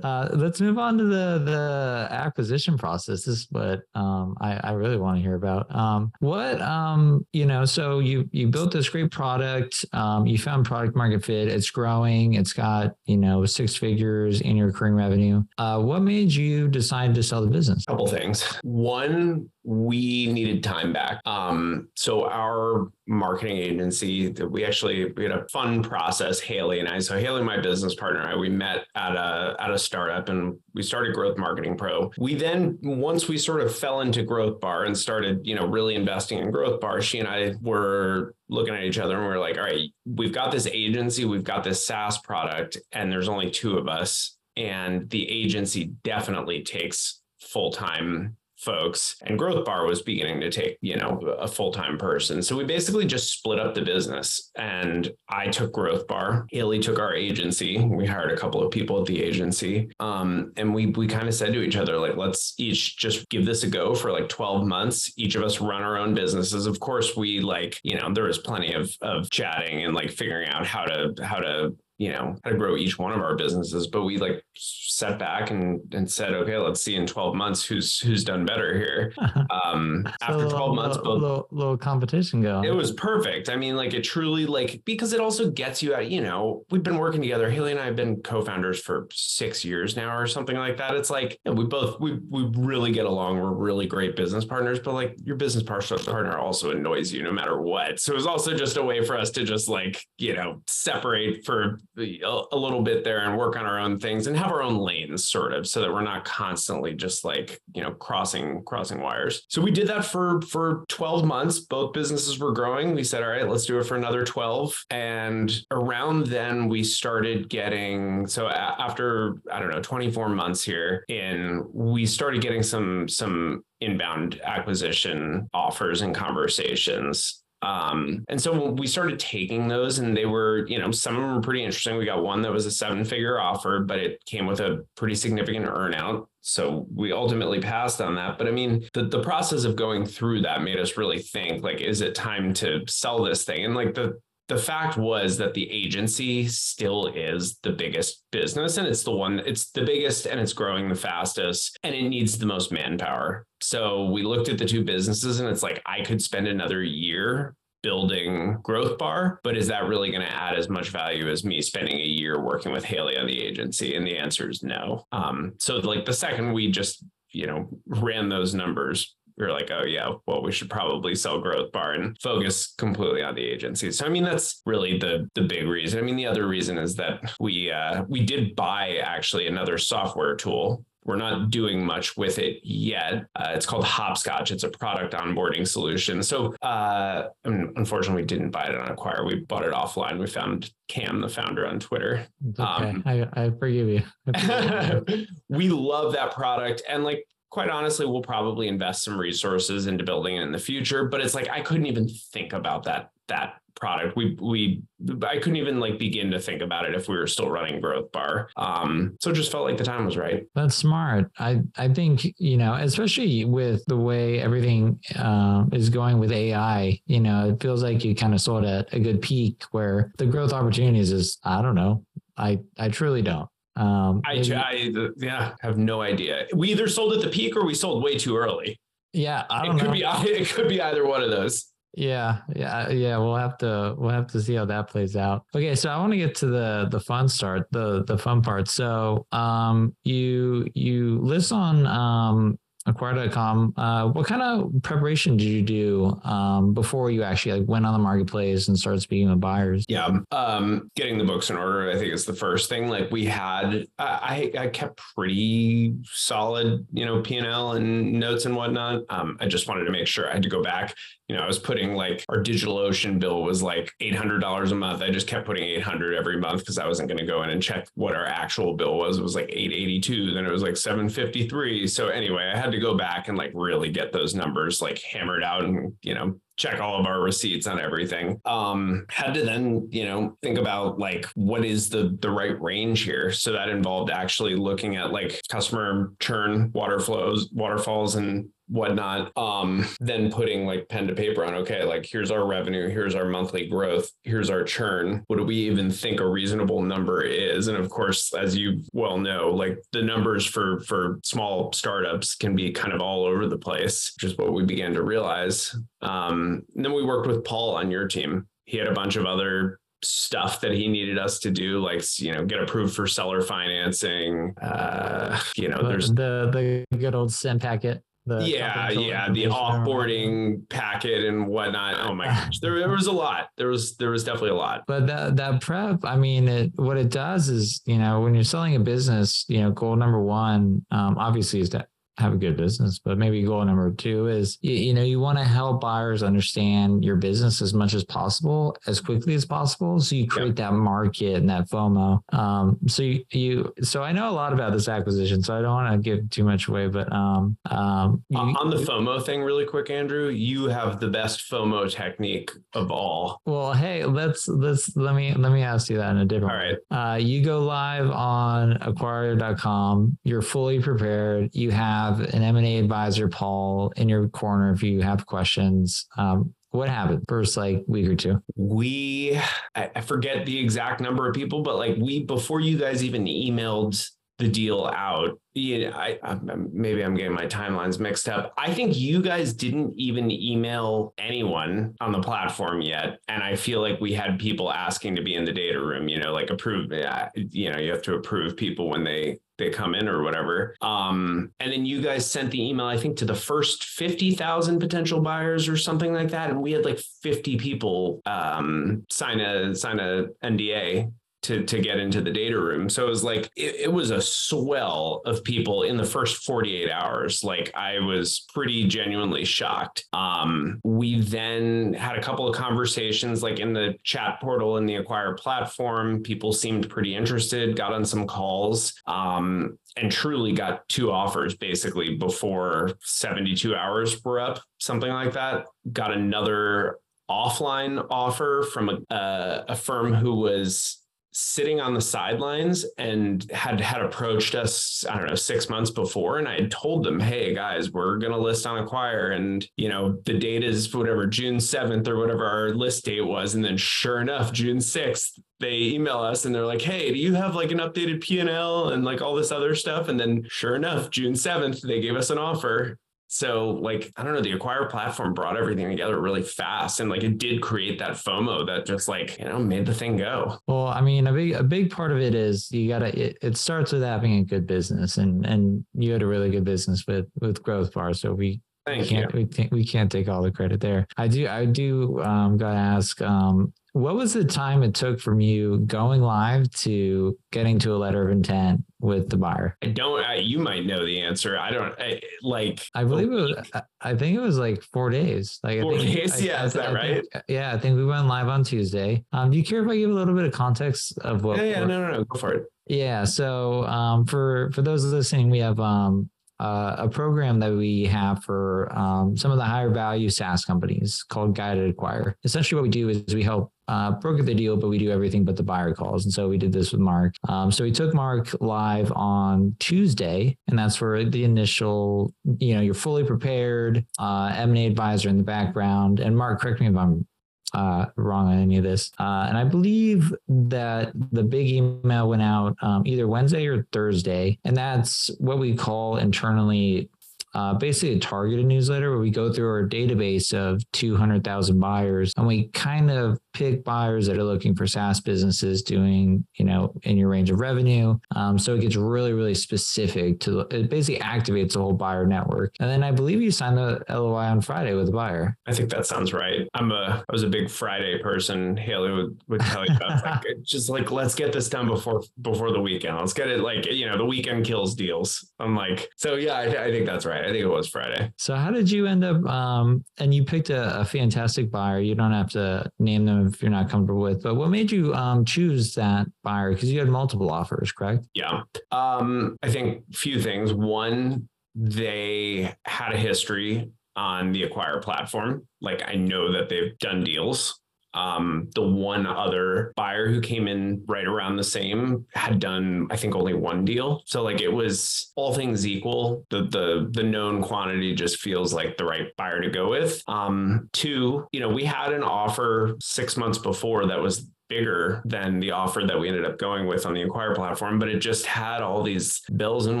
Uh, 0.02 0.28
let's 0.32 0.60
move 0.60 0.78
on 0.78 0.98
to 0.98 1.04
the 1.04 1.40
the 1.44 2.08
acquisition 2.10 2.76
process. 2.76 3.24
This 3.24 3.28
is 3.28 3.46
what 3.50 3.82
um, 3.94 4.36
I, 4.40 4.60
I 4.64 4.72
really 4.72 4.98
want 4.98 5.16
to 5.16 5.22
hear 5.22 5.34
about. 5.34 5.74
Um, 5.74 6.12
what 6.20 6.60
um, 6.60 7.26
you 7.32 7.46
know, 7.46 7.64
so 7.64 8.00
you 8.00 8.28
you 8.32 8.48
built 8.48 8.72
this 8.72 8.88
great 8.88 9.10
product. 9.10 9.84
Um, 9.92 10.26
you 10.26 10.36
found 10.36 10.66
product 10.66 10.94
market 10.94 11.24
fit. 11.24 11.48
It's 11.48 11.70
growing. 11.70 12.34
It's 12.34 12.52
got 12.52 12.94
you 13.06 13.16
know 13.16 13.46
six 13.46 13.74
figures 13.74 14.42
in 14.42 14.56
your 14.56 14.66
recurring 14.66 14.94
revenue. 14.94 15.42
Uh, 15.56 15.80
what 15.80 16.02
made 16.02 16.32
you 16.32 16.68
decide 16.68 17.14
to 17.14 17.22
sell 17.22 17.40
the 17.40 17.50
business? 17.50 17.84
A 17.88 17.92
couple 17.92 18.06
things. 18.08 18.42
One, 18.62 19.48
we 19.64 20.26
needed 20.32 20.62
time 20.62 20.92
back. 20.92 21.20
Um, 21.24 21.88
so 21.94 22.28
our 22.28 22.90
marketing 23.06 23.58
agency 23.58 24.30
we 24.30 24.64
actually 24.64 25.12
we 25.12 25.24
had 25.24 25.32
a 25.32 25.46
fun 25.48 25.82
process, 25.82 26.40
Hailey 26.40 26.80
and 26.80 26.88
I. 26.88 26.98
So 26.98 27.18
Hailey, 27.18 27.42
my 27.42 27.60
business 27.60 27.94
partner, 27.94 28.38
we 28.38 28.48
met 28.48 28.86
at 28.94 29.14
a 29.14 29.56
at 29.58 29.70
a 29.70 29.78
startup 29.78 30.28
and 30.28 30.56
we 30.74 30.82
started 30.82 31.14
Growth 31.14 31.38
Marketing 31.38 31.76
Pro. 31.76 32.10
We 32.18 32.34
then 32.34 32.78
once 32.82 33.28
we 33.28 33.38
sort 33.38 33.60
of 33.60 33.74
fell 33.74 34.00
into 34.00 34.22
Growth 34.22 34.60
Bar 34.60 34.84
and 34.84 34.96
started, 34.96 35.40
you 35.44 35.54
know, 35.54 35.66
really 35.66 35.94
investing 35.94 36.38
in 36.38 36.50
Growth 36.50 36.80
Bar, 36.80 37.00
she 37.02 37.18
and 37.18 37.28
I 37.28 37.54
were 37.60 38.34
looking 38.48 38.74
at 38.74 38.82
each 38.82 38.98
other 38.98 39.16
and 39.16 39.26
we 39.26 39.32
are 39.32 39.38
like, 39.38 39.58
all 39.58 39.64
right, 39.64 39.88
we've 40.04 40.32
got 40.32 40.50
this 40.50 40.66
agency, 40.66 41.24
we've 41.24 41.44
got 41.44 41.64
this 41.64 41.86
SaaS 41.86 42.18
product, 42.18 42.78
and 42.92 43.10
there's 43.10 43.28
only 43.28 43.50
two 43.50 43.78
of 43.78 43.88
us. 43.88 44.36
And 44.56 45.08
the 45.08 45.26
agency 45.30 45.92
definitely 46.04 46.62
takes 46.62 47.22
full-time 47.40 48.36
folks 48.62 49.16
and 49.22 49.38
growth 49.38 49.64
bar 49.64 49.86
was 49.86 50.02
beginning 50.02 50.40
to 50.40 50.50
take 50.50 50.78
you 50.80 50.96
know 50.96 51.18
a 51.38 51.48
full-time 51.48 51.98
person. 51.98 52.42
So 52.42 52.56
we 52.56 52.64
basically 52.64 53.06
just 53.06 53.32
split 53.32 53.58
up 53.58 53.74
the 53.74 53.82
business 53.82 54.50
and 54.56 55.10
i 55.28 55.46
took 55.48 55.72
growth 55.72 56.06
bar 56.06 56.46
hailey 56.50 56.78
took 56.78 56.98
our 56.98 57.14
agency 57.14 57.78
we 57.78 58.06
hired 58.06 58.30
a 58.30 58.36
couple 58.36 58.62
of 58.62 58.70
people 58.70 59.00
at 59.00 59.06
the 59.06 59.22
agency 59.22 59.90
um, 60.00 60.52
and 60.56 60.74
we 60.74 60.86
we 60.86 61.06
kind 61.06 61.28
of 61.28 61.34
said 61.34 61.52
to 61.52 61.62
each 61.62 61.76
other 61.76 61.98
like 61.98 62.16
let's 62.16 62.54
each 62.58 62.96
just 62.96 63.28
give 63.28 63.44
this 63.44 63.62
a 63.62 63.68
go 63.68 63.94
for 63.94 64.12
like 64.12 64.28
12 64.28 64.66
months. 64.66 65.12
Each 65.16 65.34
of 65.34 65.42
us 65.42 65.60
run 65.60 65.82
our 65.82 65.98
own 65.98 66.14
businesses. 66.14 66.66
Of 66.66 66.80
course 66.80 67.16
we 67.16 67.40
like 67.40 67.78
you 67.82 67.96
know 67.96 68.12
there 68.12 68.24
was 68.24 68.38
plenty 68.38 68.74
of 68.74 68.90
of 69.02 69.30
chatting 69.30 69.84
and 69.84 69.94
like 69.94 70.10
figuring 70.10 70.48
out 70.48 70.66
how 70.66 70.84
to 70.84 71.14
how 71.22 71.38
to 71.38 71.74
you 71.98 72.10
know 72.10 72.34
how 72.42 72.50
to 72.50 72.56
grow 72.56 72.76
each 72.76 72.98
one 72.98 73.12
of 73.12 73.20
our 73.20 73.36
businesses 73.36 73.86
but 73.86 74.02
we 74.02 74.18
like 74.18 74.44
set 74.56 75.18
back 75.18 75.50
and 75.50 75.80
and 75.94 76.10
said 76.10 76.32
okay 76.32 76.56
let's 76.56 76.82
see 76.82 76.96
in 76.96 77.06
12 77.06 77.34
months 77.34 77.64
who's 77.64 77.98
who's 78.00 78.24
done 78.24 78.44
better 78.44 78.76
here. 78.76 79.12
Um 79.64 80.04
so 80.06 80.12
after 80.22 80.48
12 80.48 80.52
little, 80.52 80.74
months 80.74 80.96
little, 80.96 81.18
little, 81.18 81.48
little 81.50 81.76
competition 81.76 82.42
going. 82.42 82.64
It 82.64 82.74
was 82.74 82.92
perfect. 82.92 83.48
I 83.48 83.56
mean 83.56 83.76
like 83.76 83.92
it 83.92 84.02
truly 84.02 84.46
like 84.46 84.82
because 84.84 85.12
it 85.12 85.20
also 85.20 85.50
gets 85.50 85.82
you 85.82 85.94
out 85.94 86.10
you 86.10 86.22
know 86.22 86.64
we've 86.70 86.82
been 86.82 86.98
working 86.98 87.20
together. 87.20 87.50
Hailey 87.50 87.72
and 87.72 87.80
i 87.80 87.84
have 87.84 87.96
been 87.96 88.16
co-founders 88.22 88.80
for 88.80 89.08
six 89.12 89.64
years 89.64 89.96
now 89.96 90.16
or 90.16 90.26
something 90.26 90.56
like 90.56 90.76
that. 90.78 90.94
It's 90.94 91.10
like 91.10 91.38
you 91.44 91.52
know, 91.52 91.60
we 91.60 91.64
both 91.64 92.00
we 92.00 92.18
we 92.28 92.50
really 92.56 92.92
get 92.92 93.04
along. 93.04 93.40
We're 93.40 93.52
really 93.52 93.86
great 93.86 94.16
business 94.16 94.44
partners 94.44 94.80
but 94.80 94.94
like 94.94 95.16
your 95.24 95.36
business 95.36 95.62
partner 95.62 96.38
also 96.38 96.70
annoys 96.70 97.12
you 97.12 97.22
no 97.22 97.32
matter 97.32 97.60
what. 97.60 98.00
So 98.00 98.12
it 98.12 98.16
was 98.16 98.26
also 98.26 98.54
just 98.54 98.76
a 98.76 98.82
way 98.82 99.04
for 99.04 99.16
us 99.18 99.30
to 99.32 99.44
just 99.44 99.68
like 99.68 100.04
you 100.18 100.34
know 100.34 100.62
separate 100.66 101.44
for 101.44 101.78
a 101.96 102.56
little 102.56 102.82
bit 102.82 103.04
there 103.04 103.20
and 103.20 103.38
work 103.38 103.56
on 103.56 103.66
our 103.66 103.78
own 103.78 103.98
things 103.98 104.26
and 104.26 104.36
have 104.36 104.50
our 104.50 104.62
own 104.62 104.78
lanes 104.78 105.28
sort 105.28 105.52
of 105.52 105.66
so 105.66 105.80
that 105.80 105.92
we're 105.92 106.02
not 106.02 106.24
constantly 106.24 106.94
just 106.94 107.24
like 107.24 107.60
you 107.74 107.82
know 107.82 107.92
crossing 107.92 108.62
crossing 108.64 109.00
wires. 109.00 109.44
So 109.48 109.60
we 109.60 109.70
did 109.70 109.88
that 109.88 110.04
for 110.04 110.40
for 110.42 110.84
12 110.88 111.24
months. 111.24 111.60
Both 111.60 111.92
businesses 111.92 112.38
were 112.38 112.52
growing. 112.52 112.94
We 112.94 113.04
said 113.04 113.22
all 113.22 113.30
right 113.30 113.48
let's 113.48 113.66
do 113.66 113.78
it 113.78 113.84
for 113.84 113.96
another 113.96 114.24
12 114.24 114.84
and 114.90 115.52
around 115.70 116.26
then 116.26 116.68
we 116.68 116.82
started 116.82 117.48
getting 117.48 118.26
so 118.26 118.48
after 118.48 119.36
i 119.52 119.58
don't 119.58 119.70
know 119.70 119.82
24 119.82 120.28
months 120.30 120.62
here 120.62 121.04
in 121.08 121.64
we 121.72 122.06
started 122.06 122.40
getting 122.40 122.62
some 122.62 123.08
some 123.08 123.62
inbound 123.80 124.40
acquisition 124.44 125.48
offers 125.52 126.02
and 126.02 126.14
conversations 126.14 127.41
um, 127.62 128.24
and 128.28 128.40
so 128.40 128.70
we 128.70 128.88
started 128.88 129.20
taking 129.20 129.68
those 129.68 130.00
and 130.00 130.16
they 130.16 130.26
were, 130.26 130.66
you 130.66 130.78
know, 130.78 130.90
some 130.90 131.14
of 131.14 131.22
them 131.22 131.34
were 131.34 131.40
pretty 131.40 131.62
interesting. 131.62 131.96
We 131.96 132.04
got 132.04 132.22
one 132.22 132.42
that 132.42 132.52
was 132.52 132.66
a 132.66 132.70
seven 132.70 133.04
figure 133.04 133.40
offer, 133.40 133.80
but 133.80 134.00
it 134.00 134.22
came 134.26 134.46
with 134.46 134.60
a 134.60 134.84
pretty 134.96 135.14
significant 135.14 135.66
earnout. 135.66 136.26
So 136.40 136.86
we 136.92 137.12
ultimately 137.12 137.60
passed 137.60 138.00
on 138.00 138.16
that. 138.16 138.36
But 138.36 138.48
I 138.48 138.50
mean, 138.50 138.88
the, 138.94 139.04
the 139.04 139.22
process 139.22 139.62
of 139.62 139.76
going 139.76 140.04
through 140.04 140.42
that 140.42 140.62
made 140.62 140.80
us 140.80 140.96
really 140.96 141.20
think 141.20 141.62
like, 141.62 141.80
is 141.80 142.00
it 142.00 142.16
time 142.16 142.52
to 142.54 142.80
sell 142.88 143.22
this 143.22 143.44
thing? 143.44 143.64
And 143.64 143.76
like 143.76 143.94
the 143.94 144.18
the 144.52 144.58
fact 144.58 144.98
was 144.98 145.38
that 145.38 145.54
the 145.54 145.70
agency 145.70 146.46
still 146.46 147.06
is 147.06 147.58
the 147.62 147.72
biggest 147.72 148.22
business 148.32 148.76
and 148.76 148.86
it's 148.86 149.02
the 149.02 149.10
one 149.10 149.38
it's 149.40 149.70
the 149.70 149.82
biggest 149.82 150.26
and 150.26 150.38
it's 150.38 150.52
growing 150.52 150.90
the 150.90 150.94
fastest 150.94 151.78
and 151.82 151.94
it 151.94 152.02
needs 152.02 152.36
the 152.36 152.44
most 152.44 152.70
manpower. 152.70 153.46
So 153.62 154.10
we 154.10 154.22
looked 154.22 154.50
at 154.50 154.58
the 154.58 154.66
two 154.66 154.84
businesses 154.84 155.40
and 155.40 155.48
it's 155.48 155.62
like 155.62 155.80
i 155.86 156.02
could 156.02 156.20
spend 156.20 156.48
another 156.48 156.82
year 156.82 157.54
building 157.82 158.58
growth 158.62 158.98
bar 158.98 159.40
but 159.42 159.56
is 159.56 159.68
that 159.68 159.88
really 159.88 160.10
going 160.10 160.22
to 160.22 160.32
add 160.32 160.54
as 160.54 160.68
much 160.68 160.90
value 160.90 161.28
as 161.30 161.44
me 161.44 161.62
spending 161.62 161.98
a 161.98 162.04
year 162.04 162.40
working 162.40 162.72
with 162.72 162.84
hailey 162.84 163.16
on 163.16 163.26
the 163.26 163.42
agency? 163.42 163.96
And 163.96 164.06
the 164.06 164.18
answer 164.18 164.50
is 164.50 164.62
no. 164.62 165.06
Um, 165.12 165.54
so 165.58 165.78
like 165.78 166.04
the 166.04 166.12
second 166.12 166.52
we 166.52 166.70
just 166.70 167.04
you 167.30 167.46
know 167.46 167.68
ran 167.86 168.28
those 168.28 168.54
numbers 168.54 169.16
we 169.42 169.48
were 169.48 169.58
like, 169.58 169.70
oh 169.70 169.84
yeah, 169.84 170.12
well, 170.26 170.42
we 170.42 170.52
should 170.52 170.70
probably 170.70 171.14
sell 171.14 171.40
Growth 171.40 171.72
Bar 171.72 171.92
and 171.92 172.16
focus 172.22 172.74
completely 172.78 173.22
on 173.22 173.34
the 173.34 173.42
agency. 173.42 173.90
So 173.90 174.06
I 174.06 174.08
mean, 174.08 174.24
that's 174.24 174.62
really 174.66 174.98
the 174.98 175.28
the 175.34 175.42
big 175.42 175.66
reason. 175.66 175.98
I 175.98 176.02
mean, 176.02 176.16
the 176.16 176.26
other 176.26 176.46
reason 176.46 176.78
is 176.78 176.94
that 176.96 177.34
we 177.40 177.70
uh, 177.70 178.04
we 178.08 178.24
did 178.24 178.54
buy 178.54 178.98
actually 179.02 179.48
another 179.48 179.78
software 179.78 180.36
tool 180.36 180.84
we're 181.04 181.16
not 181.16 181.50
doing 181.50 181.84
much 181.84 182.16
with 182.16 182.38
it 182.38 182.60
yet. 182.62 183.26
Uh, 183.34 183.50
it's 183.54 183.66
called 183.66 183.84
Hopscotch. 183.84 184.52
It's 184.52 184.62
a 184.62 184.68
product 184.68 185.14
onboarding 185.14 185.66
solution. 185.66 186.22
So, 186.22 186.54
uh, 186.62 187.28
unfortunately, 187.44 188.22
we 188.22 188.26
didn't 188.26 188.50
buy 188.50 188.66
it 188.66 188.76
on 188.76 188.88
Acquire. 188.88 189.24
We 189.24 189.40
bought 189.40 189.64
it 189.64 189.72
offline. 189.72 190.18
We 190.18 190.28
found 190.28 190.70
Cam, 190.88 191.20
the 191.20 191.28
founder, 191.28 191.66
on 191.66 191.80
Twitter. 191.80 192.26
Okay, 192.58 192.62
um, 192.62 193.02
I, 193.04 193.26
I 193.32 193.50
forgive 193.50 193.88
you. 193.88 194.02
I 194.32 195.02
forgive 195.02 195.18
you. 195.18 195.26
we 195.48 195.68
love 195.70 196.12
that 196.12 196.32
product, 196.32 196.82
and 196.88 197.02
like 197.02 197.26
quite 197.52 197.68
honestly, 197.68 198.06
we'll 198.06 198.22
probably 198.22 198.66
invest 198.66 199.04
some 199.04 199.20
resources 199.20 199.86
into 199.86 200.02
building 200.02 200.36
it 200.36 200.42
in 200.42 200.52
the 200.52 200.58
future. 200.58 201.04
But 201.04 201.20
it's 201.20 201.34
like 201.34 201.48
I 201.50 201.60
couldn't 201.60 201.86
even 201.86 202.08
think 202.08 202.54
about 202.54 202.82
that 202.84 203.10
that 203.28 203.56
product. 203.74 204.16
We 204.16 204.36
we 204.40 204.82
I 205.22 205.36
couldn't 205.36 205.56
even 205.56 205.78
like 205.78 205.98
begin 205.98 206.30
to 206.30 206.40
think 206.40 206.62
about 206.62 206.86
it 206.86 206.94
if 206.94 207.08
we 207.08 207.16
were 207.16 207.26
still 207.26 207.50
running 207.50 207.80
Growth 207.80 208.10
Bar. 208.10 208.48
Um, 208.56 209.18
so 209.20 209.30
it 209.30 209.34
just 209.34 209.52
felt 209.52 209.64
like 209.64 209.76
the 209.76 209.84
time 209.84 210.06
was 210.06 210.16
right. 210.16 210.46
That's 210.54 210.74
smart. 210.74 211.30
I 211.38 211.60
I 211.76 211.88
think 211.88 212.24
you 212.38 212.56
know, 212.56 212.72
especially 212.72 213.44
with 213.44 213.84
the 213.86 213.98
way 213.98 214.40
everything 214.40 214.98
uh, 215.14 215.66
is 215.72 215.90
going 215.90 216.18
with 216.18 216.32
AI. 216.32 216.98
You 217.04 217.20
know, 217.20 217.50
it 217.50 217.62
feels 217.62 217.82
like 217.82 218.02
you 218.02 218.14
kind 218.14 218.32
of 218.32 218.40
saw 218.40 218.64
at 218.64 218.92
a 218.94 218.98
good 218.98 219.20
peak 219.20 219.62
where 219.72 220.12
the 220.16 220.26
growth 220.26 220.54
opportunities 220.54 221.12
is 221.12 221.38
I 221.44 221.60
don't 221.60 221.74
know. 221.74 222.06
I 222.38 222.60
I 222.78 222.88
truly 222.88 223.20
don't. 223.20 223.48
Um, 223.76 224.20
I, 224.26 224.32
I, 224.54 225.10
yeah, 225.16 225.54
have 225.60 225.78
no 225.78 226.02
idea. 226.02 226.46
We 226.54 226.70
either 226.70 226.88
sold 226.88 227.14
at 227.14 227.20
the 227.22 227.28
peak 227.28 227.56
or 227.56 227.64
we 227.64 227.74
sold 227.74 228.02
way 228.02 228.18
too 228.18 228.36
early. 228.36 228.78
Yeah, 229.12 229.44
I 229.50 229.66
don't 229.66 229.76
it 229.76 229.80
could 229.80 229.86
know. 229.88 229.92
be 229.92 230.02
it 230.30 230.48
could 230.48 230.68
be 230.68 230.80
either 230.80 231.06
one 231.06 231.22
of 231.22 231.30
those. 231.30 231.72
Yeah, 231.94 232.38
yeah, 232.56 232.88
yeah. 232.88 233.18
We'll 233.18 233.36
have 233.36 233.58
to 233.58 233.94
we'll 233.98 234.10
have 234.10 234.26
to 234.28 234.40
see 234.40 234.54
how 234.54 234.64
that 234.64 234.88
plays 234.88 235.14
out. 235.14 235.44
Okay, 235.54 235.74
so 235.74 235.90
I 235.90 235.98
want 235.98 236.12
to 236.12 236.16
get 236.16 236.34
to 236.36 236.46
the 236.46 236.88
the 236.90 237.00
fun 237.00 237.28
start, 237.28 237.68
the 237.70 238.04
the 238.04 238.16
fun 238.16 238.40
part. 238.40 238.68
So, 238.68 239.26
um, 239.32 239.94
you 240.02 240.66
you 240.74 241.18
list 241.18 241.52
on 241.52 241.86
um 241.86 242.58
acquire.com 242.86 243.74
uh, 243.76 244.08
what 244.08 244.26
kind 244.26 244.42
of 244.42 244.70
preparation 244.82 245.36
did 245.36 245.46
you 245.46 245.62
do 245.62 246.20
um, 246.24 246.74
before 246.74 247.10
you 247.10 247.22
actually 247.22 247.60
like 247.60 247.68
went 247.68 247.86
on 247.86 247.92
the 247.92 247.98
marketplace 247.98 248.68
and 248.68 248.78
started 248.78 249.00
speaking 249.00 249.28
with 249.30 249.40
buyers? 249.40 249.84
Yeah 249.88 250.18
um, 250.30 250.90
getting 250.96 251.18
the 251.18 251.24
books 251.24 251.50
in 251.50 251.56
order 251.56 251.90
i 251.90 251.96
think 251.96 252.12
is 252.12 252.24
the 252.24 252.34
first 252.34 252.68
thing. 252.68 252.88
Like 252.88 253.10
we 253.10 253.24
had 253.24 253.86
i 253.98 254.50
i 254.58 254.66
kept 254.68 255.00
pretty 255.14 255.94
solid 256.04 256.86
you 256.92 257.06
know 257.06 257.20
p&l 257.20 257.72
and 257.72 258.12
notes 258.12 258.46
and 258.46 258.56
whatnot. 258.56 259.02
Um, 259.08 259.36
i 259.40 259.46
just 259.46 259.68
wanted 259.68 259.84
to 259.84 259.92
make 259.92 260.06
sure 260.06 260.28
i 260.28 260.32
had 260.32 260.42
to 260.42 260.48
go 260.48 260.62
back 260.62 260.94
you 261.32 261.38
know, 261.38 261.44
I 261.44 261.46
was 261.46 261.58
putting 261.58 261.94
like 261.94 262.26
our 262.28 262.42
DigitalOcean 262.42 263.18
bill 263.18 263.42
was 263.42 263.62
like 263.62 263.90
$800 264.02 264.70
a 264.70 264.74
month. 264.74 265.00
I 265.00 265.08
just 265.08 265.26
kept 265.26 265.46
putting 265.46 265.64
800 265.64 266.14
every 266.14 266.38
month 266.38 266.60
because 266.60 266.76
I 266.76 266.86
wasn't 266.86 267.08
going 267.08 267.20
to 267.20 267.24
go 267.24 267.42
in 267.42 267.48
and 267.48 267.62
check 267.62 267.88
what 267.94 268.14
our 268.14 268.26
actual 268.26 268.74
bill 268.76 268.98
was. 268.98 269.16
It 269.16 269.22
was 269.22 269.34
like 269.34 269.48
882, 269.48 270.34
then 270.34 270.44
it 270.44 270.52
was 270.52 270.62
like 270.62 270.76
753. 270.76 271.86
So 271.86 272.08
anyway, 272.08 272.52
I 272.54 272.58
had 272.58 272.70
to 272.72 272.78
go 272.78 272.98
back 272.98 273.28
and 273.28 273.38
like 273.38 273.50
really 273.54 273.88
get 273.90 274.12
those 274.12 274.34
numbers 274.34 274.82
like 274.82 275.00
hammered 275.00 275.42
out 275.42 275.64
and, 275.64 275.94
you 276.02 276.12
know, 276.12 276.38
check 276.58 276.80
all 276.80 277.00
of 277.00 277.06
our 277.06 277.22
receipts 277.22 277.66
on 277.66 277.80
everything. 277.80 278.38
Um, 278.44 279.06
had 279.08 279.32
to 279.32 279.42
then, 279.42 279.88
you 279.90 280.04
know, 280.04 280.36
think 280.42 280.58
about 280.58 280.98
like 280.98 281.24
what 281.34 281.64
is 281.64 281.88
the 281.88 282.14
the 282.20 282.30
right 282.30 282.60
range 282.60 283.04
here. 283.04 283.32
So 283.32 283.52
that 283.52 283.70
involved 283.70 284.10
actually 284.10 284.54
looking 284.54 284.96
at 284.96 285.12
like 285.12 285.40
customer 285.48 286.12
churn, 286.20 286.70
water 286.74 287.00
flows, 287.00 287.48
waterfalls, 287.52 288.16
and 288.16 288.50
whatnot 288.68 289.30
um 289.36 289.84
then 290.00 290.30
putting 290.30 290.64
like 290.64 290.88
pen 290.88 291.06
to 291.06 291.14
paper 291.14 291.44
on 291.44 291.54
okay 291.54 291.84
like 291.84 292.06
here's 292.06 292.30
our 292.30 292.46
revenue 292.46 292.88
here's 292.88 293.14
our 293.14 293.26
monthly 293.26 293.66
growth 293.66 294.10
here's 294.22 294.50
our 294.50 294.62
churn 294.62 295.22
what 295.26 295.36
do 295.36 295.44
we 295.44 295.56
even 295.56 295.90
think 295.90 296.20
a 296.20 296.26
reasonable 296.26 296.80
number 296.80 297.22
is 297.22 297.68
and 297.68 297.76
of 297.76 297.90
course 297.90 298.32
as 298.34 298.56
you 298.56 298.80
well 298.92 299.18
know 299.18 299.50
like 299.50 299.78
the 299.92 300.02
numbers 300.02 300.46
for 300.46 300.80
for 300.80 301.18
small 301.22 301.72
startups 301.72 302.34
can 302.34 302.54
be 302.54 302.70
kind 302.70 302.92
of 302.92 303.00
all 303.00 303.24
over 303.24 303.46
the 303.46 303.58
place 303.58 304.12
which 304.16 304.30
is 304.30 304.38
what 304.38 304.52
we 304.52 304.64
began 304.64 304.94
to 304.94 305.02
realize 305.02 305.76
um 306.00 306.62
then 306.74 306.92
we 306.92 307.04
worked 307.04 307.26
with 307.26 307.44
paul 307.44 307.74
on 307.74 307.90
your 307.90 308.06
team 308.06 308.46
he 308.64 308.78
had 308.78 308.86
a 308.86 308.94
bunch 308.94 309.16
of 309.16 309.26
other 309.26 309.78
stuff 310.04 310.60
that 310.60 310.72
he 310.72 310.88
needed 310.88 311.18
us 311.18 311.38
to 311.40 311.50
do, 311.50 311.78
like 311.78 312.02
you 312.18 312.32
know, 312.32 312.44
get 312.44 312.60
approved 312.60 312.94
for 312.94 313.06
seller 313.06 313.40
financing. 313.40 314.52
Uh, 314.60 315.40
you 315.56 315.68
know, 315.68 315.80
there's 315.82 316.08
the 316.08 316.84
the 316.90 316.98
good 316.98 317.14
old 317.14 317.32
SIM 317.32 317.58
packet. 317.58 318.02
Yeah, 318.26 318.90
yeah, 318.90 319.30
the 319.30 319.44
offboarding 319.44 320.68
packet 320.68 321.24
and 321.24 321.46
whatnot. 321.46 322.08
Oh 322.08 322.14
my 322.14 322.26
gosh, 322.26 322.60
there, 322.60 322.78
there 322.78 322.88
was 322.88 323.08
a 323.08 323.12
lot. 323.12 323.48
There 323.56 323.68
was 323.68 323.96
there 323.96 324.10
was 324.10 324.22
definitely 324.22 324.50
a 324.50 324.54
lot. 324.54 324.84
But 324.86 325.06
that 325.08 325.36
that 325.36 325.60
prep, 325.60 326.04
I 326.04 326.16
mean, 326.16 326.46
it, 326.46 326.72
what 326.76 326.96
it 326.96 327.10
does 327.10 327.48
is, 327.48 327.82
you 327.84 327.98
know, 327.98 328.20
when 328.20 328.34
you're 328.34 328.44
selling 328.44 328.76
a 328.76 328.80
business, 328.80 329.44
you 329.48 329.60
know, 329.60 329.72
goal 329.72 329.96
number 329.96 330.20
one, 330.20 330.84
um, 330.92 331.18
obviously 331.18 331.60
is 331.60 331.70
to 331.70 331.86
have 332.18 332.34
a 332.34 332.36
good 332.36 332.56
business. 332.56 332.98
But 332.98 333.18
maybe 333.18 333.42
goal 333.42 333.64
number 333.64 333.90
two 333.92 334.28
is 334.28 334.58
you, 334.60 334.72
you 334.72 334.94
know 334.94 335.02
you 335.02 335.18
want 335.18 335.38
to 335.38 335.44
help 335.44 335.80
buyers 335.80 336.22
understand 336.22 337.04
your 337.04 337.16
business 337.16 337.62
as 337.62 337.72
much 337.72 337.94
as 337.94 338.04
possible, 338.04 338.76
as 338.86 339.00
quickly 339.00 339.34
as 339.34 339.44
possible, 339.44 339.98
so 340.00 340.16
you 340.16 340.26
create 340.26 340.56
that 340.56 340.72
market 340.72 341.36
and 341.36 341.48
that 341.48 341.68
FOMO. 341.70 342.20
Um, 342.34 342.78
so 342.86 343.02
you, 343.02 343.24
you 343.30 343.72
so 343.82 344.02
I 344.02 344.12
know 344.12 344.28
a 344.28 344.32
lot 344.32 344.52
about 344.52 344.72
this 344.72 344.88
acquisition, 344.88 345.42
so 345.42 345.56
I 345.56 345.62
don't 345.62 345.72
want 345.72 345.92
to 345.92 345.98
give 345.98 346.28
too 346.30 346.44
much 346.44 346.68
away. 346.68 346.88
But 346.88 347.12
um, 347.12 347.56
um, 347.70 348.22
you, 348.28 348.38
on 348.38 348.70
the 348.70 348.76
FOMO 348.76 349.24
thing, 349.24 349.42
really 349.42 349.64
quick, 349.64 349.90
Andrew, 349.90 350.28
you 350.28 350.66
have 350.66 351.00
the 351.00 351.08
best 351.08 351.50
FOMO 351.50 351.90
technique 351.90 352.50
of 352.74 352.90
all. 352.90 353.40
Well, 353.46 353.72
hey, 353.72 354.04
let's 354.04 354.48
let's 354.48 354.94
let 354.96 355.14
me 355.14 355.32
let 355.34 355.52
me 355.52 355.62
ask 355.62 355.88
you 355.88 355.96
that 355.96 356.10
in 356.10 356.18
a 356.18 356.24
different. 356.24 356.52
All 356.90 356.98
right, 357.00 357.14
uh, 357.14 357.16
you 357.16 357.42
go 357.42 357.60
live 357.60 358.10
on 358.10 358.72
acquire.com. 358.82 360.18
You're 360.24 360.42
fully 360.42 360.80
prepared. 360.80 361.50
You 361.54 361.70
have 361.70 362.01
have 362.06 362.20
an 362.20 362.42
M&A 362.42 362.78
advisor, 362.78 363.28
Paul, 363.28 363.92
in 363.96 364.08
your 364.08 364.28
corner 364.28 364.72
if 364.72 364.82
you 364.82 365.00
have 365.02 365.26
questions. 365.26 366.06
Um, 366.16 366.54
what 366.70 366.88
happened 366.88 367.24
first 367.28 367.56
like 367.56 367.84
week 367.86 368.08
or 368.08 368.14
two? 368.14 368.42
We, 368.56 369.38
I 369.74 370.00
forget 370.00 370.46
the 370.46 370.58
exact 370.58 371.00
number 371.00 371.28
of 371.28 371.34
people, 371.34 371.62
but 371.62 371.76
like 371.76 371.96
we, 371.98 372.24
before 372.24 372.60
you 372.60 372.78
guys 372.78 373.04
even 373.04 373.24
emailed 373.24 374.08
the 374.38 374.48
deal 374.48 374.86
out. 374.86 375.38
Yeah, 375.54 375.90
I, 375.94 376.18
I, 376.22 376.38
maybe 376.72 377.02
I'm 377.02 377.14
getting 377.14 377.34
my 377.34 377.46
timelines 377.46 378.00
mixed 378.00 378.28
up. 378.28 378.54
I 378.56 378.72
think 378.72 378.96
you 378.96 379.20
guys 379.20 379.52
didn't 379.52 379.92
even 379.98 380.30
email 380.30 381.12
anyone 381.18 381.94
on 382.00 382.12
the 382.12 382.20
platform 382.20 382.80
yet, 382.80 383.18
and 383.28 383.42
I 383.42 383.56
feel 383.56 383.80
like 383.80 384.00
we 384.00 384.14
had 384.14 384.38
people 384.38 384.72
asking 384.72 385.16
to 385.16 385.22
be 385.22 385.34
in 385.34 385.44
the 385.44 385.52
data 385.52 385.78
room. 385.78 386.08
You 386.08 386.20
know, 386.20 386.32
like 386.32 386.50
approve. 386.50 386.90
You 387.34 387.70
know, 387.70 387.78
you 387.78 387.90
have 387.92 388.02
to 388.02 388.14
approve 388.14 388.56
people 388.56 388.88
when 388.88 389.04
they 389.04 389.38
they 389.58 389.70
come 389.70 389.94
in 389.94 390.08
or 390.08 390.22
whatever. 390.22 390.74
Um, 390.80 391.52
and 391.60 391.70
then 391.70 391.84
you 391.84 392.02
guys 392.02 392.28
sent 392.28 392.50
the 392.50 392.68
email, 392.68 392.86
I 392.86 392.96
think, 392.96 393.16
to 393.18 393.24
the 393.24 393.34
first 393.34 393.84
50,000 393.84 394.80
potential 394.80 395.20
buyers 395.20 395.68
or 395.68 395.76
something 395.76 396.12
like 396.12 396.30
that. 396.30 396.50
And 396.50 396.60
we 396.60 396.72
had 396.72 396.84
like 396.84 396.98
50 397.22 397.58
people 397.58 398.22
um, 398.26 399.04
sign 399.10 399.40
a 399.40 399.74
sign 399.74 400.00
a 400.00 400.26
NDA 400.42 401.12
to 401.42 401.64
to 401.64 401.80
get 401.80 401.98
into 401.98 402.20
the 402.20 402.30
data 402.30 402.58
room. 402.58 402.88
So 402.88 403.06
it 403.06 403.08
was 403.08 403.24
like 403.24 403.50
it, 403.56 403.76
it, 403.80 403.92
was 403.92 404.10
a 404.10 404.22
swell 404.22 405.22
of 405.26 405.42
people 405.44 405.82
in 405.82 405.96
the 405.96 406.04
first 406.04 406.44
48 406.44 406.90
hours. 406.90 407.42
Like 407.42 407.72
I 407.74 407.98
was 407.98 408.46
pretty 408.52 408.86
genuinely 408.86 409.44
shocked. 409.44 410.04
Um, 410.12 410.80
we 410.84 411.20
then 411.20 411.94
had 411.94 412.16
a 412.16 412.22
couple 412.22 412.48
of 412.48 412.56
conversations 412.56 413.42
like 413.42 413.58
in 413.58 413.72
the 413.72 413.94
chat 414.04 414.40
portal 414.40 414.76
in 414.76 414.86
the 414.86 414.96
acquire 414.96 415.34
platform. 415.34 416.22
People 416.22 416.52
seemed 416.52 416.88
pretty 416.88 417.14
interested, 417.14 417.76
got 417.76 417.92
on 417.92 418.04
some 418.04 418.26
calls. 418.26 418.94
Um, 419.06 419.78
and 419.96 420.10
truly 420.10 420.52
got 420.52 420.88
two 420.88 421.10
offers 421.10 421.54
basically 421.54 422.16
before 422.16 422.92
72 423.00 423.74
hours 423.74 424.24
were 424.24 424.40
up, 424.40 424.62
something 424.78 425.10
like 425.10 425.34
that. 425.34 425.66
Got 425.92 426.12
another 426.12 426.98
offline 427.30 428.04
offer 428.10 428.66
from 428.72 428.88
a, 428.88 429.14
uh, 429.14 429.64
a 429.68 429.76
firm 429.76 430.14
who 430.14 430.34
was 430.34 431.01
sitting 431.32 431.80
on 431.80 431.94
the 431.94 432.00
sidelines 432.00 432.84
and 432.98 433.50
had 433.50 433.80
had 433.80 434.02
approached 434.02 434.54
us 434.54 435.04
i 435.08 435.16
don't 435.16 435.28
know 435.28 435.34
six 435.34 435.68
months 435.68 435.90
before 435.90 436.38
and 436.38 436.46
i 436.46 436.54
had 436.54 436.70
told 436.70 437.04
them 437.04 437.18
hey 437.18 437.54
guys 437.54 437.90
we're 437.90 438.18
going 438.18 438.32
to 438.32 438.38
list 438.38 438.66
on 438.66 438.78
acquire 438.78 439.30
and 439.30 439.66
you 439.76 439.88
know 439.88 440.18
the 440.24 440.38
date 440.38 440.62
is 440.62 440.94
whatever 440.94 441.26
june 441.26 441.56
7th 441.56 442.06
or 442.08 442.18
whatever 442.18 442.46
our 442.46 442.74
list 442.74 443.04
date 443.04 443.22
was. 443.22 443.54
And 443.54 443.64
then 443.64 443.76
sure 443.76 444.20
enough 444.20 444.52
june 444.52 444.78
6th 444.78 445.38
they 445.60 445.78
email 445.78 446.18
us 446.18 446.44
and 446.44 446.54
they're 446.54 446.66
like 446.66 446.82
hey 446.82 447.12
do 447.12 447.18
you 447.18 447.34
have 447.34 447.54
like 447.54 447.70
an 447.70 447.78
updated 447.78 448.20
p&l 448.20 448.88
and 448.90 449.04
like 449.04 449.22
all 449.22 449.34
this 449.34 449.52
other 449.52 449.74
stuff? 449.74 450.08
And 450.08 450.18
then 450.18 450.44
sure 450.48 450.76
enough 450.76 451.10
june 451.10 451.34
7th 451.34 451.80
they 451.82 452.00
gave 452.00 452.16
us 452.16 452.30
an 452.30 452.38
offer 452.38 452.98
so 453.32 453.70
like 453.70 454.12
I 454.16 454.24
don't 454.24 454.34
know, 454.34 454.42
the 454.42 454.52
acquire 454.52 454.84
platform 454.90 455.32
brought 455.32 455.56
everything 455.56 455.88
together 455.88 456.20
really 456.20 456.42
fast, 456.42 457.00
and 457.00 457.08
like 457.08 457.22
it 457.22 457.38
did 457.38 457.62
create 457.62 457.98
that 457.98 458.10
FOMO 458.10 458.66
that 458.66 458.84
just 458.84 459.08
like 459.08 459.38
you 459.38 459.46
know 459.46 459.58
made 459.58 459.86
the 459.86 459.94
thing 459.94 460.18
go. 460.18 460.58
Well, 460.66 460.88
I 460.88 461.00
mean, 461.00 461.26
a 461.26 461.32
big 461.32 461.52
a 461.52 461.62
big 461.62 461.90
part 461.90 462.12
of 462.12 462.18
it 462.18 462.34
is 462.34 462.70
you 462.70 462.88
gotta. 462.88 463.18
It, 463.18 463.38
it 463.40 463.56
starts 463.56 463.90
with 463.90 464.02
having 464.02 464.36
a 464.36 464.44
good 464.44 464.66
business, 464.66 465.16
and 465.16 465.46
and 465.46 465.82
you 465.94 466.12
had 466.12 466.22
a 466.22 466.26
really 466.26 466.50
good 466.50 466.64
business 466.64 467.06
with 467.06 467.24
with 467.40 467.62
Growth 467.62 467.94
Bar. 467.94 468.12
So 468.12 468.34
we 468.34 468.60
Thank 468.86 469.02
we 469.02 469.08
can't, 469.08 469.34
you. 469.34 469.40
We 469.40 469.46
can't, 469.46 469.72
we 469.72 469.84
can't 469.84 470.10
take 470.10 470.28
all 470.28 470.42
the 470.42 470.50
credit 470.50 470.80
there. 470.80 471.06
I 471.16 471.28
do, 471.28 471.48
I 471.48 471.64
do, 471.66 472.20
um, 472.22 472.56
gotta 472.56 472.78
ask, 472.78 473.20
um, 473.22 473.72
what 473.92 474.16
was 474.16 474.32
the 474.32 474.44
time 474.44 474.82
it 474.82 474.94
took 474.94 475.20
from 475.20 475.38
you 475.38 475.80
going 475.80 476.22
live 476.22 476.70
to 476.70 477.38
getting 477.50 477.78
to 477.80 477.94
a 477.94 477.98
letter 477.98 478.22
of 478.24 478.30
intent 478.30 478.82
with 479.00 479.28
the 479.28 479.36
buyer? 479.36 479.76
I 479.82 479.88
don't. 479.88 480.24
I, 480.24 480.36
you 480.36 480.58
might 480.58 480.86
know 480.86 481.04
the 481.04 481.20
answer. 481.20 481.58
I 481.58 481.70
don't. 481.70 481.94
I, 482.00 482.20
like. 482.42 482.86
I 482.94 483.04
believe 483.04 483.30
it 483.30 483.34
was. 483.34 483.70
I 484.00 484.14
think 484.14 484.34
it 484.34 484.40
was 484.40 484.56
like 484.56 484.82
four 484.82 485.10
days. 485.10 485.60
Like 485.62 485.82
four 485.82 485.98
think, 485.98 486.14
days. 486.14 486.40
I, 486.40 486.44
yeah, 486.44 486.64
is 486.64 486.72
that 486.72 486.94
right? 486.94 487.22
Think, 487.30 487.44
yeah, 487.48 487.74
I 487.74 487.78
think 487.78 487.96
we 487.96 488.06
went 488.06 488.26
live 488.26 488.48
on 488.48 488.64
Tuesday. 488.64 489.24
Um, 489.34 489.50
do 489.50 489.58
you 489.58 489.64
care 489.64 489.82
if 489.82 489.88
I 489.90 489.98
give 489.98 490.08
a 490.08 490.14
little 490.14 490.34
bit 490.34 490.46
of 490.46 490.52
context 490.52 491.18
of 491.18 491.44
what? 491.44 491.58
Yeah, 491.58 491.64
yeah, 491.64 491.80
no, 491.80 492.00
no, 492.00 492.12
no, 492.12 492.24
go 492.24 492.38
for 492.38 492.54
it. 492.54 492.72
Yeah. 492.86 493.24
So, 493.24 493.84
um, 493.84 494.24
for 494.24 494.70
for 494.72 494.80
those 494.80 495.04
listening, 495.04 495.50
we 495.50 495.58
have 495.58 495.78
um 495.78 496.30
uh, 496.62 496.94
a 496.98 497.08
program 497.08 497.58
that 497.58 497.72
we 497.72 498.04
have 498.04 498.44
for 498.44 498.88
um, 498.96 499.36
some 499.36 499.50
of 499.50 499.58
the 499.58 499.64
higher 499.64 499.90
value 499.90 500.30
SaaS 500.30 500.64
companies 500.64 501.24
called 501.28 501.56
Guided 501.56 501.90
Acquire. 501.90 502.36
Essentially, 502.44 502.76
what 502.76 502.84
we 502.84 502.88
do 502.88 503.08
is 503.08 503.34
we 503.34 503.42
help 503.42 503.72
uh, 503.88 504.12
broker 504.12 504.44
the 504.44 504.54
deal, 504.54 504.76
but 504.76 504.88
we 504.88 504.96
do 504.96 505.10
everything 505.10 505.44
but 505.44 505.56
the 505.56 505.62
buyer 505.64 505.92
calls. 505.92 506.24
And 506.24 506.32
so 506.32 506.48
we 506.48 506.56
did 506.56 506.72
this 506.72 506.92
with 506.92 507.00
Mark. 507.00 507.34
Um, 507.48 507.72
so 507.72 507.82
we 507.82 507.90
took 507.90 508.14
Mark 508.14 508.54
live 508.60 509.10
on 509.16 509.74
Tuesday, 509.80 510.56
and 510.68 510.78
that's 510.78 510.94
for 510.94 511.24
the 511.24 511.42
initial, 511.42 512.32
you 512.58 512.76
know, 512.76 512.80
you're 512.80 512.94
fully 512.94 513.24
prepared, 513.24 514.06
uh, 514.20 514.52
M&A 514.54 514.86
advisor 514.86 515.30
in 515.30 515.38
the 515.38 515.42
background. 515.42 516.20
And 516.20 516.36
Mark, 516.36 516.60
correct 516.60 516.80
me 516.80 516.86
if 516.86 516.96
I'm 516.96 517.26
uh, 517.74 518.06
wrong 518.16 518.48
on 518.48 518.58
any 518.58 518.76
of 518.76 518.84
this. 518.84 519.12
Uh, 519.18 519.46
and 519.48 519.56
I 519.56 519.64
believe 519.64 520.34
that 520.48 521.12
the 521.32 521.42
big 521.42 521.68
email 521.68 522.28
went 522.28 522.42
out 522.42 522.76
um, 522.82 523.02
either 523.06 523.26
Wednesday 523.28 523.66
or 523.66 523.86
Thursday. 523.92 524.58
And 524.64 524.76
that's 524.76 525.30
what 525.38 525.58
we 525.58 525.74
call 525.74 526.16
internally 526.18 527.08
uh, 527.54 527.74
basically 527.74 528.16
a 528.16 528.18
targeted 528.18 528.64
newsletter 528.64 529.10
where 529.10 529.20
we 529.20 529.30
go 529.30 529.52
through 529.52 529.68
our 529.68 529.86
database 529.86 530.54
of 530.54 530.82
200,000 530.92 531.78
buyers 531.78 532.32
and 532.36 532.46
we 532.46 532.68
kind 532.68 533.10
of 533.10 533.38
pick 533.52 533.84
buyers 533.84 534.26
that 534.26 534.38
are 534.38 534.44
looking 534.44 534.74
for 534.74 534.86
SaaS 534.86 535.20
businesses 535.20 535.82
doing, 535.82 536.44
you 536.54 536.64
know, 536.64 536.94
in 537.02 537.16
your 537.16 537.28
range 537.28 537.50
of 537.50 537.60
revenue. 537.60 538.18
Um, 538.34 538.58
so 538.58 538.74
it 538.74 538.80
gets 538.80 538.96
really, 538.96 539.32
really 539.32 539.54
specific 539.54 540.40
to 540.40 540.60
it 540.70 540.90
basically 540.90 541.20
activates 541.20 541.72
the 541.72 541.80
whole 541.80 541.92
buyer 541.92 542.26
network. 542.26 542.74
And 542.80 542.88
then 542.88 543.02
I 543.02 543.10
believe 543.10 543.40
you 543.40 543.50
signed 543.50 543.76
the 543.76 544.02
LOI 544.08 544.46
on 544.46 544.60
Friday 544.60 544.94
with 544.94 545.08
a 545.08 545.12
buyer. 545.12 545.56
I 545.66 545.72
think 545.72 545.90
that 545.90 546.06
sounds 546.06 546.32
right. 546.32 546.68
I'm 546.74 546.92
a 546.92 547.24
I 547.28 547.32
was 547.32 547.42
a 547.42 547.48
big 547.48 547.70
Friday 547.70 548.18
person. 548.18 548.76
Hailey 548.76 549.12
would, 549.12 549.40
would 549.48 549.60
tell 549.60 549.84
you 549.86 549.94
about 549.94 550.24
like, 550.24 550.42
just 550.62 550.88
like 550.88 551.10
let's 551.10 551.34
get 551.34 551.52
this 551.52 551.68
done 551.68 551.86
before 551.86 552.22
before 552.40 552.72
the 552.72 552.80
weekend. 552.80 553.16
Let's 553.16 553.32
get 553.32 553.48
it 553.48 553.60
like 553.60 553.86
you 553.90 554.06
know 554.06 554.16
the 554.16 554.24
weekend 554.24 554.64
kills 554.64 554.94
deals. 554.94 555.52
I'm 555.58 555.76
like 555.76 556.08
so 556.16 556.34
yeah 556.34 556.54
I, 556.54 556.84
I 556.84 556.90
think 556.90 557.06
that's 557.06 557.26
right. 557.26 557.44
I 557.44 557.48
think 557.48 557.64
it 557.64 557.68
was 557.68 557.88
Friday. 557.88 558.32
So 558.38 558.54
how 558.54 558.70
did 558.70 558.90
you 558.90 559.06
end 559.06 559.24
up? 559.24 559.44
Um, 559.46 560.04
and 560.18 560.34
you 560.34 560.44
picked 560.44 560.70
a, 560.70 561.00
a 561.00 561.04
fantastic 561.04 561.70
buyer. 561.70 562.00
You 562.00 562.14
don't 562.14 562.32
have 562.32 562.50
to 562.50 562.90
name 562.98 563.24
them 563.24 563.41
if 563.46 563.62
you're 563.62 563.70
not 563.70 563.90
comfortable 563.90 564.22
with. 564.22 564.42
But 564.42 564.54
what 564.54 564.70
made 564.70 564.90
you 564.90 565.14
um, 565.14 565.44
choose 565.44 565.94
that 565.94 566.26
buyer? 566.42 566.72
Because 566.72 566.92
you 566.92 566.98
had 566.98 567.08
multiple 567.08 567.50
offers, 567.50 567.92
correct? 567.92 568.26
Yeah. 568.34 568.62
Um, 568.90 569.56
I 569.62 569.70
think 569.70 570.04
few 570.14 570.40
things. 570.40 570.72
One, 570.72 571.48
they 571.74 572.74
had 572.84 573.12
a 573.12 573.16
history 573.16 573.90
on 574.16 574.52
the 574.52 574.64
acquire 574.64 575.00
platform. 575.00 575.66
Like 575.80 576.02
I 576.06 576.14
know 576.14 576.52
that 576.52 576.68
they've 576.68 576.96
done 576.98 577.24
deals. 577.24 577.80
Um, 578.14 578.68
the 578.74 578.82
one 578.82 579.26
other 579.26 579.92
buyer 579.96 580.28
who 580.28 580.40
came 580.40 580.68
in 580.68 581.02
right 581.06 581.26
around 581.26 581.56
the 581.56 581.64
same 581.64 582.26
had 582.34 582.58
done, 582.58 583.06
I 583.10 583.16
think, 583.16 583.34
only 583.34 583.54
one 583.54 583.84
deal. 583.84 584.22
So 584.26 584.42
like 584.42 584.60
it 584.60 584.72
was 584.72 585.32
all 585.36 585.54
things 585.54 585.86
equal. 585.86 586.44
The 586.50 586.64
the 586.64 587.10
the 587.12 587.22
known 587.22 587.62
quantity 587.62 588.14
just 588.14 588.40
feels 588.40 588.72
like 588.72 588.96
the 588.96 589.04
right 589.04 589.34
buyer 589.36 589.60
to 589.60 589.70
go 589.70 589.90
with. 589.90 590.22
Um, 590.28 590.88
two, 590.92 591.46
you 591.52 591.60
know, 591.60 591.68
we 591.68 591.84
had 591.84 592.12
an 592.12 592.22
offer 592.22 592.96
six 593.00 593.36
months 593.36 593.58
before 593.58 594.06
that 594.06 594.20
was 594.20 594.48
bigger 594.72 595.22
than 595.26 595.60
the 595.60 595.70
offer 595.70 596.02
that 596.06 596.18
we 596.18 596.28
ended 596.28 596.46
up 596.46 596.58
going 596.58 596.86
with 596.86 597.04
on 597.04 597.12
the 597.12 597.20
acquire 597.20 597.54
platform, 597.54 597.98
but 597.98 598.08
it 598.08 598.20
just 598.20 598.46
had 598.46 598.80
all 598.80 599.02
these 599.02 599.42
bells 599.50 599.86
and 599.86 600.00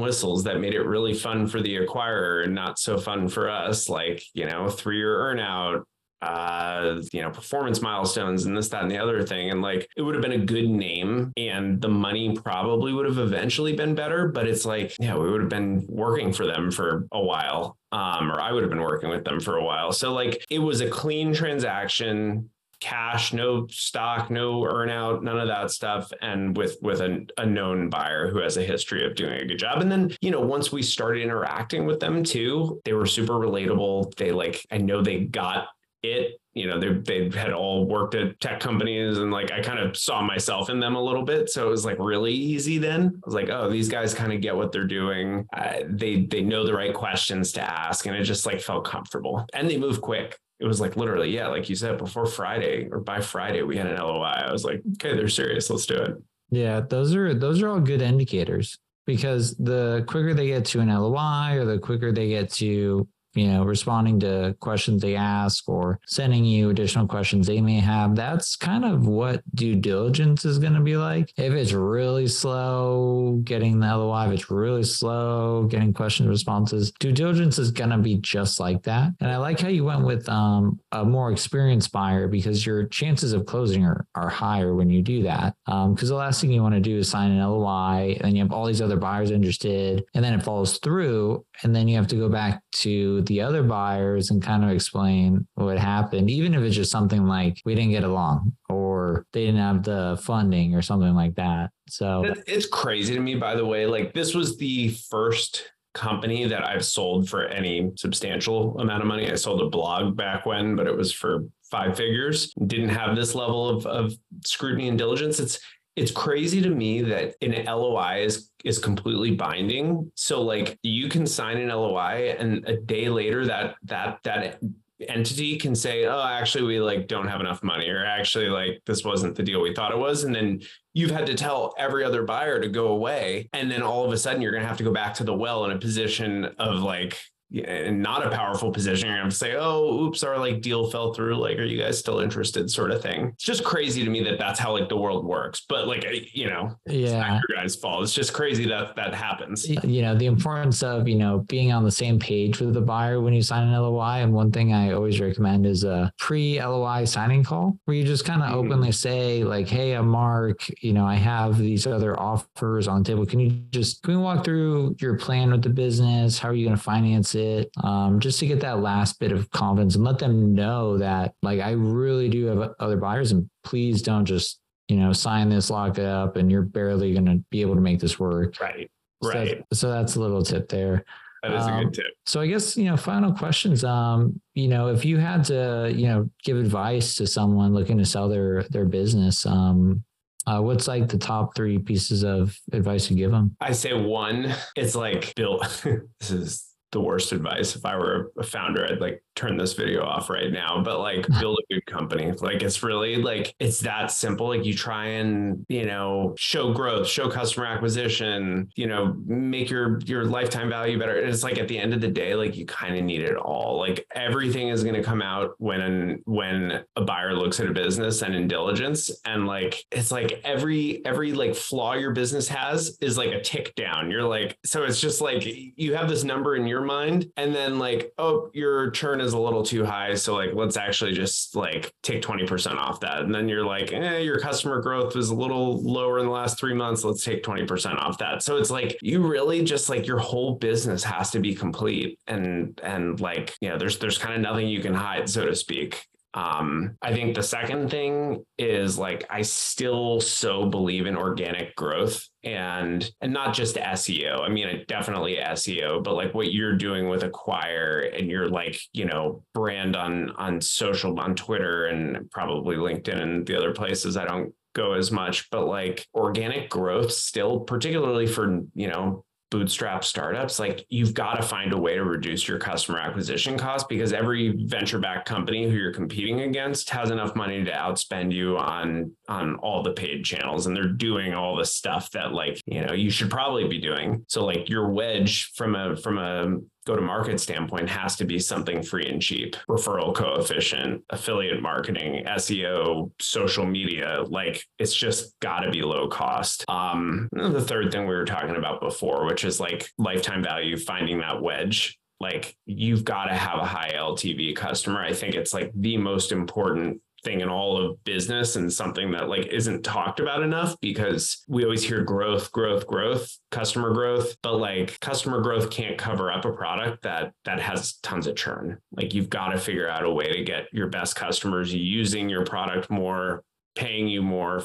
whistles 0.00 0.44
that 0.44 0.60
made 0.60 0.72
it 0.72 0.86
really 0.86 1.12
fun 1.12 1.46
for 1.46 1.60
the 1.60 1.76
acquirer 1.76 2.44
and 2.44 2.54
not 2.54 2.78
so 2.78 2.96
fun 2.96 3.28
for 3.28 3.50
us. 3.50 3.90
Like, 3.90 4.22
you 4.32 4.46
know, 4.46 4.70
three 4.70 4.96
year 4.96 5.18
earnout, 5.18 5.82
uh, 6.22 7.02
you 7.12 7.20
know, 7.20 7.30
performance 7.30 7.82
milestones 7.82 8.46
and 8.46 8.56
this, 8.56 8.68
that, 8.68 8.82
and 8.82 8.90
the 8.90 8.96
other 8.98 9.22
thing. 9.24 9.50
And 9.50 9.60
like, 9.60 9.88
it 9.96 10.02
would 10.02 10.14
have 10.14 10.22
been 10.22 10.40
a 10.40 10.44
good 10.44 10.68
name 10.68 11.32
and 11.36 11.80
the 11.80 11.88
money 11.88 12.34
probably 12.36 12.92
would 12.92 13.06
have 13.06 13.18
eventually 13.18 13.74
been 13.74 13.94
better. 13.94 14.28
But 14.28 14.46
it's 14.46 14.64
like, 14.64 14.94
yeah, 15.00 15.16
we 15.16 15.28
would 15.30 15.40
have 15.40 15.50
been 15.50 15.84
working 15.88 16.32
for 16.32 16.46
them 16.46 16.70
for 16.70 17.08
a 17.12 17.20
while. 17.20 17.76
Um, 17.90 18.30
or 18.30 18.40
I 18.40 18.52
would 18.52 18.62
have 18.62 18.70
been 18.70 18.80
working 18.80 19.10
with 19.10 19.24
them 19.24 19.40
for 19.40 19.58
a 19.58 19.64
while. 19.64 19.92
So 19.92 20.12
like 20.14 20.46
it 20.48 20.60
was 20.60 20.80
a 20.80 20.88
clean 20.88 21.34
transaction 21.34 22.48
cash, 22.82 23.32
no 23.32 23.64
stock, 23.68 24.28
no 24.28 24.62
earnout, 24.62 25.22
none 25.22 25.38
of 25.38 25.46
that 25.46 25.70
stuff, 25.70 26.10
and 26.20 26.56
with 26.56 26.78
with 26.82 27.00
a, 27.00 27.24
a 27.38 27.46
known 27.46 27.88
buyer 27.88 28.28
who 28.28 28.38
has 28.38 28.56
a 28.56 28.62
history 28.62 29.06
of 29.06 29.14
doing 29.14 29.40
a 29.40 29.46
good 29.46 29.58
job. 29.58 29.80
And 29.80 29.90
then 29.90 30.16
you 30.20 30.32
know 30.32 30.40
once 30.40 30.72
we 30.72 30.82
started 30.82 31.22
interacting 31.22 31.86
with 31.86 32.00
them 32.00 32.24
too, 32.24 32.80
they 32.84 32.92
were 32.92 33.06
super 33.06 33.34
relatable. 33.34 34.14
They 34.16 34.32
like 34.32 34.66
I 34.72 34.78
know 34.78 35.00
they 35.00 35.20
got 35.20 35.68
it 36.02 36.40
you 36.54 36.66
know 36.66 36.78
they 36.78 37.28
they 37.28 37.38
had 37.38 37.52
all 37.52 37.86
worked 37.86 38.14
at 38.14 38.38
tech 38.40 38.60
companies 38.60 39.18
and 39.18 39.30
like 39.30 39.52
I 39.52 39.62
kind 39.62 39.78
of 39.78 39.96
saw 39.96 40.20
myself 40.20 40.68
in 40.68 40.80
them 40.80 40.96
a 40.96 41.02
little 41.02 41.22
bit 41.22 41.48
so 41.48 41.66
it 41.66 41.70
was 41.70 41.84
like 41.84 41.98
really 41.98 42.32
easy 42.32 42.78
then 42.78 43.12
I 43.14 43.20
was 43.24 43.34
like 43.34 43.48
oh 43.50 43.70
these 43.70 43.88
guys 43.88 44.12
kind 44.12 44.32
of 44.32 44.40
get 44.40 44.56
what 44.56 44.72
they're 44.72 44.84
doing 44.84 45.46
uh, 45.56 45.84
they 45.88 46.22
they 46.22 46.42
know 46.42 46.66
the 46.66 46.74
right 46.74 46.92
questions 46.92 47.52
to 47.52 47.62
ask 47.62 48.06
and 48.06 48.16
it 48.16 48.24
just 48.24 48.46
like 48.46 48.60
felt 48.60 48.84
comfortable 48.84 49.46
and 49.54 49.70
they 49.70 49.78
move 49.78 50.00
quick 50.00 50.38
it 50.62 50.68
was 50.68 50.80
like 50.80 50.96
literally, 50.96 51.28
yeah, 51.28 51.48
like 51.48 51.68
you 51.68 51.74
said, 51.74 51.98
before 51.98 52.24
Friday 52.24 52.88
or 52.88 53.00
by 53.00 53.20
Friday, 53.20 53.62
we 53.62 53.76
had 53.76 53.88
an 53.88 53.96
LOI. 53.96 54.44
I 54.46 54.52
was 54.52 54.64
like, 54.64 54.80
okay, 54.92 55.16
they're 55.16 55.28
serious. 55.28 55.68
Let's 55.68 55.86
do 55.86 55.96
it. 55.96 56.22
Yeah, 56.50 56.80
those 56.80 57.16
are 57.16 57.34
those 57.34 57.60
are 57.62 57.68
all 57.68 57.80
good 57.80 58.00
indicators 58.00 58.78
because 59.04 59.56
the 59.56 60.04
quicker 60.06 60.34
they 60.34 60.46
get 60.46 60.64
to 60.66 60.80
an 60.80 60.88
LOI 60.88 61.58
or 61.58 61.64
the 61.64 61.80
quicker 61.80 62.12
they 62.12 62.28
get 62.28 62.52
to 62.52 63.08
you 63.34 63.48
know, 63.48 63.64
responding 63.64 64.20
to 64.20 64.56
questions 64.60 65.02
they 65.02 65.16
ask 65.16 65.68
or 65.68 65.98
sending 66.06 66.44
you 66.44 66.70
additional 66.70 67.06
questions 67.06 67.46
they 67.46 67.60
may 67.60 67.80
have. 67.80 68.14
That's 68.14 68.56
kind 68.56 68.84
of 68.84 69.06
what 69.06 69.42
due 69.54 69.76
diligence 69.76 70.44
is 70.44 70.58
going 70.58 70.74
to 70.74 70.80
be 70.80 70.96
like. 70.96 71.32
If 71.36 71.52
it's 71.52 71.72
really 71.72 72.28
slow 72.28 73.40
getting 73.44 73.80
the 73.80 73.96
LOI, 73.96 74.26
if 74.26 74.32
it's 74.32 74.50
really 74.50 74.84
slow 74.84 75.64
getting 75.64 75.92
question 75.92 76.28
responses, 76.28 76.92
due 77.00 77.12
diligence 77.12 77.58
is 77.58 77.70
going 77.70 77.90
to 77.90 77.98
be 77.98 78.16
just 78.16 78.60
like 78.60 78.82
that. 78.84 79.10
And 79.20 79.30
I 79.30 79.36
like 79.36 79.60
how 79.60 79.68
you 79.68 79.84
went 79.84 80.04
with 80.04 80.28
um, 80.28 80.80
a 80.92 81.04
more 81.04 81.32
experienced 81.32 81.92
buyer 81.92 82.28
because 82.28 82.66
your 82.66 82.86
chances 82.86 83.32
of 83.32 83.46
closing 83.46 83.84
are, 83.84 84.06
are 84.14 84.28
higher 84.28 84.74
when 84.74 84.90
you 84.90 85.02
do 85.02 85.22
that. 85.22 85.54
Because 85.64 85.86
um, 85.86 86.08
the 86.08 86.14
last 86.14 86.40
thing 86.40 86.52
you 86.52 86.62
want 86.62 86.74
to 86.74 86.80
do 86.80 86.98
is 86.98 87.08
sign 87.08 87.30
an 87.30 87.42
LOI 87.42 88.18
and 88.20 88.34
you 88.34 88.42
have 88.42 88.52
all 88.52 88.66
these 88.66 88.82
other 88.82 88.96
buyers 88.96 89.30
interested 89.30 90.04
and 90.14 90.24
then 90.24 90.34
it 90.34 90.42
falls 90.42 90.78
through 90.78 91.44
and 91.62 91.74
then 91.74 91.88
you 91.88 91.96
have 91.96 92.06
to 92.08 92.16
go 92.16 92.28
back 92.28 92.62
to 92.72 93.21
the 93.26 93.40
other 93.40 93.62
buyers 93.62 94.30
and 94.30 94.42
kind 94.42 94.64
of 94.64 94.70
explain 94.70 95.46
what 95.54 95.78
happened, 95.78 96.30
even 96.30 96.54
if 96.54 96.62
it's 96.62 96.76
just 96.76 96.90
something 96.90 97.26
like 97.26 97.60
we 97.64 97.74
didn't 97.74 97.90
get 97.90 98.04
along 98.04 98.52
or 98.68 99.26
they 99.32 99.46
didn't 99.46 99.60
have 99.60 99.82
the 99.82 100.20
funding 100.22 100.74
or 100.74 100.82
something 100.82 101.14
like 101.14 101.34
that. 101.36 101.70
So 101.88 102.34
it's 102.46 102.66
crazy 102.66 103.14
to 103.14 103.20
me, 103.20 103.34
by 103.34 103.54
the 103.54 103.66
way. 103.66 103.86
Like, 103.86 104.14
this 104.14 104.34
was 104.34 104.56
the 104.56 104.88
first 105.10 105.72
company 105.94 106.46
that 106.46 106.66
I've 106.66 106.84
sold 106.84 107.28
for 107.28 107.46
any 107.46 107.92
substantial 107.96 108.78
amount 108.78 109.02
of 109.02 109.08
money. 109.08 109.30
I 109.30 109.34
sold 109.34 109.60
a 109.60 109.68
blog 109.68 110.16
back 110.16 110.46
when, 110.46 110.74
but 110.74 110.86
it 110.86 110.96
was 110.96 111.12
for 111.12 111.44
five 111.70 111.96
figures. 111.96 112.52
Didn't 112.66 112.90
have 112.90 113.14
this 113.16 113.34
level 113.34 113.68
of, 113.68 113.86
of 113.86 114.14
scrutiny 114.44 114.88
and 114.88 114.96
diligence. 114.98 115.38
It's 115.38 115.60
it's 115.96 116.10
crazy 116.10 116.60
to 116.62 116.70
me 116.70 117.02
that 117.02 117.34
an 117.42 117.64
LOI 117.66 118.24
is 118.24 118.50
is 118.64 118.78
completely 118.78 119.32
binding. 119.32 120.10
So 120.14 120.42
like 120.42 120.78
you 120.82 121.08
can 121.08 121.26
sign 121.26 121.58
an 121.58 121.68
LOI 121.68 122.36
and 122.38 122.66
a 122.66 122.76
day 122.76 123.08
later 123.08 123.44
that 123.46 123.76
that 123.84 124.18
that 124.24 124.60
entity 125.08 125.56
can 125.56 125.74
say, 125.74 126.06
"Oh, 126.06 126.22
actually 126.22 126.64
we 126.64 126.80
like 126.80 127.08
don't 127.08 127.28
have 127.28 127.40
enough 127.40 127.62
money," 127.62 127.88
or 127.88 128.04
actually 128.04 128.48
like 128.48 128.80
this 128.86 129.04
wasn't 129.04 129.34
the 129.34 129.42
deal 129.42 129.60
we 129.60 129.74
thought 129.74 129.92
it 129.92 129.98
was, 129.98 130.24
and 130.24 130.34
then 130.34 130.60
you've 130.94 131.10
had 131.10 131.26
to 131.26 131.34
tell 131.34 131.74
every 131.78 132.04
other 132.04 132.22
buyer 132.22 132.60
to 132.60 132.68
go 132.68 132.88
away, 132.88 133.48
and 133.52 133.70
then 133.70 133.82
all 133.82 134.04
of 134.04 134.12
a 134.12 134.16
sudden 134.16 134.40
you're 134.40 134.52
going 134.52 134.62
to 134.62 134.68
have 134.68 134.78
to 134.78 134.84
go 134.84 134.92
back 134.92 135.14
to 135.14 135.24
the 135.24 135.34
well 135.34 135.64
in 135.64 135.72
a 135.72 135.78
position 135.78 136.44
of 136.58 136.80
like 136.80 137.18
and 137.54 138.02
not 138.02 138.26
a 138.26 138.30
powerful 138.30 138.70
position, 138.70 139.08
you're 139.08 139.18
gonna 139.18 139.30
say, 139.30 139.56
"Oh, 139.56 140.04
oops, 140.04 140.22
our 140.22 140.38
like 140.38 140.62
deal 140.62 140.90
fell 140.90 141.12
through. 141.12 141.36
Like, 141.36 141.58
are 141.58 141.64
you 141.64 141.78
guys 141.78 141.98
still 141.98 142.20
interested?" 142.20 142.70
Sort 142.70 142.90
of 142.90 143.02
thing. 143.02 143.28
It's 143.34 143.44
just 143.44 143.64
crazy 143.64 144.04
to 144.04 144.10
me 144.10 144.22
that 144.24 144.38
that's 144.38 144.58
how 144.58 144.72
like 144.72 144.88
the 144.88 144.96
world 144.96 145.24
works. 145.24 145.62
But 145.68 145.86
like, 145.86 146.04
you 146.34 146.48
know, 146.48 146.74
yeah, 146.86 147.40
your 147.48 147.58
guys' 147.58 147.76
fault. 147.76 148.02
It's 148.02 148.14
just 148.14 148.32
crazy 148.32 148.66
that 148.68 148.96
that 148.96 149.14
happens. 149.14 149.68
You 149.68 150.02
know, 150.02 150.14
the 150.14 150.26
importance 150.26 150.82
of 150.82 151.06
you 151.06 151.16
know 151.16 151.40
being 151.48 151.72
on 151.72 151.84
the 151.84 151.90
same 151.90 152.18
page 152.18 152.60
with 152.60 152.74
the 152.74 152.80
buyer 152.80 153.20
when 153.20 153.34
you 153.34 153.42
sign 153.42 153.68
an 153.68 153.74
LOI. 153.74 154.22
And 154.22 154.32
one 154.32 154.50
thing 154.50 154.72
I 154.72 154.92
always 154.92 155.20
recommend 155.20 155.66
is 155.66 155.84
a 155.84 156.12
pre-LOI 156.18 157.04
signing 157.04 157.44
call 157.44 157.76
where 157.84 157.96
you 157.96 158.04
just 158.04 158.24
kind 158.24 158.42
of 158.42 158.48
mm-hmm. 158.48 158.58
openly 158.58 158.92
say 158.92 159.44
like, 159.44 159.68
"Hey, 159.68 159.92
I'm 159.92 160.08
Mark. 160.08 160.66
You 160.82 160.92
know, 160.94 161.04
I 161.04 161.16
have 161.16 161.58
these 161.58 161.86
other 161.86 162.18
offers 162.18 162.88
on 162.88 163.02
the 163.02 163.08
table. 163.08 163.26
Can 163.26 163.40
you 163.40 163.50
just 163.70 164.02
can 164.02 164.14
we 164.16 164.22
walk 164.22 164.44
through 164.44 164.96
your 165.00 165.18
plan 165.18 165.50
with 165.50 165.62
the 165.62 165.70
business? 165.70 166.38
How 166.38 166.48
are 166.48 166.54
you 166.54 166.64
going 166.64 166.76
to 166.76 166.82
finance 166.82 167.34
it?" 167.34 167.41
It 167.42 167.70
um, 167.84 168.20
just 168.20 168.38
to 168.40 168.46
get 168.46 168.60
that 168.60 168.80
last 168.80 169.18
bit 169.18 169.32
of 169.32 169.50
confidence 169.50 169.94
and 169.94 170.04
let 170.04 170.18
them 170.18 170.54
know 170.54 170.98
that 170.98 171.34
like 171.42 171.60
I 171.60 171.72
really 171.72 172.28
do 172.28 172.46
have 172.46 172.74
other 172.78 172.96
buyers 172.96 173.32
and 173.32 173.48
please 173.64 174.02
don't 174.02 174.24
just 174.24 174.60
you 174.88 174.96
know 174.96 175.12
sign 175.12 175.48
this 175.48 175.70
lock 175.70 175.98
it 175.98 176.06
up 176.06 176.36
and 176.36 176.50
you're 176.50 176.62
barely 176.62 177.12
going 177.12 177.26
to 177.26 177.44
be 177.50 177.60
able 177.60 177.74
to 177.74 177.80
make 177.80 178.00
this 178.00 178.18
work 178.18 178.60
right 178.60 178.90
so 179.22 179.28
right 179.28 179.62
so 179.72 179.90
that's 179.90 180.16
a 180.16 180.20
little 180.20 180.42
tip 180.42 180.68
there 180.68 181.04
that 181.42 181.52
is 181.54 181.64
um, 181.64 181.72
a 181.72 181.84
good 181.84 181.94
tip. 181.94 182.06
So 182.24 182.40
I 182.40 182.46
guess 182.46 182.76
you 182.76 182.84
know, 182.84 182.96
final 182.96 183.32
questions. 183.32 183.82
Um, 183.82 184.40
you 184.54 184.68
know, 184.68 184.88
if 184.88 185.04
you 185.04 185.18
had 185.18 185.44
to, 185.46 185.92
you 185.92 186.06
know, 186.06 186.30
give 186.44 186.56
advice 186.56 187.16
to 187.16 187.26
someone 187.26 187.74
looking 187.74 187.98
to 187.98 188.04
sell 188.04 188.28
their 188.28 188.62
their 188.64 188.84
business, 188.84 189.44
um, 189.44 190.04
uh, 190.46 190.60
what's 190.60 190.88
like 190.88 191.08
the 191.08 191.18
top 191.18 191.54
three 191.54 191.78
pieces 191.78 192.22
of 192.22 192.56
advice 192.72 193.10
you 193.10 193.16
give 193.16 193.30
them? 193.30 193.56
I 193.60 193.72
say 193.72 193.92
one, 193.92 194.54
it's 194.76 194.94
like 194.94 195.34
build. 195.34 195.62
this 196.20 196.30
is 196.30 196.71
the 196.92 197.00
worst 197.00 197.32
advice. 197.32 197.74
If 197.74 197.84
I 197.84 197.96
were 197.96 198.32
a 198.38 198.42
founder, 198.42 198.86
I'd 198.86 199.00
like 199.00 199.22
turn 199.34 199.56
this 199.56 199.72
video 199.72 200.04
off 200.04 200.28
right 200.28 200.52
now, 200.52 200.82
but 200.82 201.00
like 201.00 201.26
build 201.40 201.58
a 201.58 201.74
good 201.74 201.86
company. 201.86 202.32
Like 202.32 202.62
it's 202.62 202.82
really 202.82 203.16
like 203.16 203.54
it's 203.58 203.80
that 203.80 204.10
simple. 204.10 204.48
Like 204.48 204.64
you 204.64 204.74
try 204.74 205.06
and, 205.06 205.64
you 205.68 205.86
know, 205.86 206.34
show 206.36 206.72
growth, 206.72 207.06
show 207.06 207.28
customer 207.28 207.66
acquisition, 207.66 208.70
you 208.74 208.86
know, 208.86 209.14
make 209.26 209.70
your 209.70 210.00
your 210.04 210.24
lifetime 210.24 210.68
value 210.68 210.98
better. 210.98 211.18
And 211.18 211.28
it's 211.28 211.42
like 211.42 211.58
at 211.58 211.68
the 211.68 211.78
end 211.78 211.94
of 211.94 212.00
the 212.00 212.08
day, 212.08 212.34
like 212.34 212.56
you 212.56 212.66
kind 212.66 212.96
of 212.96 213.04
need 213.04 213.22
it 213.22 213.36
all. 213.36 213.78
Like 213.78 214.06
everything 214.14 214.68
is 214.68 214.82
going 214.82 214.96
to 214.96 215.02
come 215.02 215.22
out 215.22 215.54
when 215.58 216.20
when 216.24 216.84
a 216.96 217.02
buyer 217.02 217.34
looks 217.34 217.60
at 217.60 217.66
a 217.66 217.72
business 217.72 218.22
and 218.22 218.34
in 218.34 218.48
diligence 218.48 219.10
and 219.24 219.46
like 219.46 219.84
it's 219.90 220.10
like 220.10 220.40
every 220.44 221.04
every 221.04 221.32
like 221.32 221.54
flaw 221.54 221.94
your 221.94 222.12
business 222.12 222.48
has 222.48 222.98
is 223.00 223.16
like 223.16 223.30
a 223.30 223.40
tick 223.40 223.74
down. 223.76 224.10
You're 224.10 224.24
like 224.24 224.58
so 224.64 224.84
it's 224.84 225.00
just 225.00 225.20
like 225.20 225.44
you 225.44 225.94
have 225.94 226.08
this 226.08 226.24
number 226.24 226.56
in 226.56 226.66
your 226.66 226.82
mind 226.82 227.30
and 227.36 227.54
then 227.54 227.78
like 227.78 228.12
oh 228.18 228.50
your 228.52 228.90
churn 228.90 229.21
is 229.22 229.32
a 229.32 229.38
little 229.38 229.62
too 229.62 229.84
high 229.84 230.14
so 230.14 230.34
like 230.34 230.50
let's 230.54 230.76
actually 230.76 231.12
just 231.12 231.54
like 231.56 231.92
take 232.02 232.22
20% 232.22 232.76
off 232.76 233.00
that. 233.00 233.20
And 233.20 233.34
then 233.34 233.48
you're 233.48 233.64
like 233.64 233.92
eh, 233.92 234.18
your 234.18 234.38
customer 234.38 234.80
growth 234.80 235.14
was 235.14 235.30
a 235.30 235.34
little 235.34 235.82
lower 235.82 236.18
in 236.18 236.26
the 236.26 236.32
last 236.32 236.58
three 236.58 236.74
months. 236.74 237.04
Let's 237.04 237.24
take 237.24 237.42
20% 237.42 237.96
off 237.96 238.18
that. 238.18 238.42
So 238.42 238.56
it's 238.56 238.70
like 238.70 238.96
you 239.02 239.26
really 239.26 239.62
just 239.64 239.88
like 239.88 240.06
your 240.06 240.18
whole 240.18 240.54
business 240.56 241.04
has 241.04 241.30
to 241.32 241.40
be 241.40 241.54
complete 241.54 242.18
and 242.26 242.80
and 242.82 243.20
like 243.20 243.54
you 243.60 243.68
know 243.68 243.78
there's 243.78 243.98
there's 243.98 244.18
kind 244.18 244.34
of 244.34 244.40
nothing 244.40 244.68
you 244.68 244.80
can 244.80 244.94
hide 244.94 245.28
so 245.28 245.46
to 245.46 245.54
speak 245.54 246.06
um, 246.34 246.96
I 247.02 247.12
think 247.12 247.34
the 247.34 247.42
second 247.42 247.90
thing 247.90 248.44
is 248.56 248.98
like 248.98 249.26
I 249.28 249.42
still 249.42 250.20
so 250.20 250.64
believe 250.66 251.06
in 251.06 251.16
organic 251.16 251.76
growth 251.76 252.26
and 252.42 253.08
and 253.20 253.32
not 253.32 253.54
just 253.54 253.76
SEO. 253.76 254.40
I 254.40 254.48
mean, 254.48 254.84
definitely 254.88 255.36
SEO, 255.36 256.02
but 256.02 256.14
like 256.14 256.34
what 256.34 256.52
you're 256.52 256.76
doing 256.76 257.08
with 257.08 257.22
Acquire 257.22 258.10
and 258.16 258.30
your 258.30 258.48
like 258.48 258.80
you 258.92 259.04
know 259.04 259.44
brand 259.52 259.94
on 259.94 260.30
on 260.30 260.60
social 260.60 261.18
on 261.20 261.34
Twitter 261.34 261.86
and 261.86 262.30
probably 262.30 262.76
LinkedIn 262.76 263.20
and 263.20 263.46
the 263.46 263.56
other 263.56 263.72
places. 263.72 264.16
I 264.16 264.24
don't 264.24 264.54
go 264.74 264.94
as 264.94 265.10
much, 265.10 265.50
but 265.50 265.66
like 265.66 266.06
organic 266.14 266.70
growth 266.70 267.12
still, 267.12 267.60
particularly 267.60 268.26
for 268.26 268.62
you 268.74 268.88
know 268.88 269.24
bootstrap 269.52 270.02
startups, 270.02 270.58
like 270.58 270.86
you've 270.88 271.12
got 271.12 271.34
to 271.34 271.42
find 271.42 271.74
a 271.74 271.78
way 271.78 271.94
to 271.94 272.04
reduce 272.04 272.48
your 272.48 272.58
customer 272.58 272.98
acquisition 272.98 273.58
cost 273.58 273.86
because 273.86 274.14
every 274.14 274.56
venture 274.64 274.98
backed 274.98 275.28
company 275.28 275.68
who 275.68 275.76
you're 275.76 275.92
competing 275.92 276.40
against 276.40 276.88
has 276.88 277.10
enough 277.10 277.36
money 277.36 277.62
to 277.62 277.70
outspend 277.70 278.32
you 278.32 278.56
on 278.56 279.12
on 279.28 279.56
all 279.56 279.82
the 279.82 279.92
paid 279.92 280.24
channels 280.24 280.66
and 280.66 280.74
they're 280.74 280.88
doing 280.88 281.34
all 281.34 281.54
the 281.54 281.66
stuff 281.66 282.10
that 282.12 282.32
like, 282.32 282.60
you 282.64 282.80
know, 282.80 282.94
you 282.94 283.10
should 283.10 283.30
probably 283.30 283.68
be 283.68 283.78
doing. 283.78 284.24
So 284.26 284.42
like 284.44 284.70
your 284.70 284.88
wedge 284.88 285.52
from 285.54 285.76
a 285.76 285.96
from 285.96 286.16
a 286.16 286.56
go 286.86 286.96
to 286.96 287.02
market 287.02 287.40
standpoint 287.40 287.88
has 287.88 288.16
to 288.16 288.24
be 288.24 288.38
something 288.38 288.82
free 288.82 289.08
and 289.08 289.22
cheap. 289.22 289.56
Referral 289.68 290.14
coefficient 290.14 291.02
affiliate 291.10 291.62
marketing 291.62 292.24
seo 292.26 293.10
social 293.20 293.66
media 293.66 294.24
like 294.28 294.64
it's 294.78 294.94
just 294.94 295.38
got 295.40 295.60
to 295.60 295.70
be 295.70 295.82
low 295.82 296.08
cost. 296.08 296.64
Um 296.68 297.28
the 297.32 297.60
third 297.60 297.92
thing 297.92 298.02
we 298.06 298.14
were 298.14 298.24
talking 298.24 298.56
about 298.56 298.80
before 298.80 299.26
which 299.26 299.44
is 299.44 299.60
like 299.60 299.88
lifetime 299.98 300.42
value 300.42 300.76
finding 300.76 301.18
that 301.20 301.40
wedge 301.40 301.98
like 302.20 302.56
you've 302.66 303.04
got 303.04 303.24
to 303.24 303.34
have 303.34 303.58
a 303.58 303.66
high 303.66 303.92
ltv 303.94 304.54
customer. 304.56 305.02
I 305.02 305.12
think 305.12 305.34
it's 305.34 305.52
like 305.52 305.72
the 305.74 305.96
most 305.96 306.32
important 306.32 307.00
thing 307.22 307.40
in 307.40 307.48
all 307.48 307.76
of 307.76 308.02
business 308.04 308.56
and 308.56 308.72
something 308.72 309.10
that 309.12 309.28
like 309.28 309.46
isn't 309.46 309.82
talked 309.82 310.20
about 310.20 310.42
enough 310.42 310.74
because 310.80 311.44
we 311.48 311.64
always 311.64 311.82
hear 311.82 312.02
growth 312.02 312.50
growth 312.52 312.86
growth 312.86 313.38
customer 313.50 313.92
growth. 313.92 314.36
But 314.42 314.56
like 314.56 314.98
customer 315.00 315.40
growth 315.40 315.70
can't 315.70 315.98
cover 315.98 316.32
up 316.32 316.44
a 316.44 316.52
product 316.52 317.02
that 317.02 317.32
that 317.44 317.60
has 317.60 317.94
tons 318.02 318.26
of 318.26 318.36
churn. 318.36 318.78
Like 318.92 319.14
you've 319.14 319.30
got 319.30 319.48
to 319.48 319.58
figure 319.58 319.88
out 319.88 320.04
a 320.04 320.10
way 320.10 320.32
to 320.32 320.44
get 320.44 320.66
your 320.72 320.88
best 320.88 321.16
customers 321.16 321.72
using 321.72 322.28
your 322.28 322.44
product 322.44 322.90
more 322.90 323.44
paying 323.74 324.08
you 324.08 324.22
more, 324.22 324.64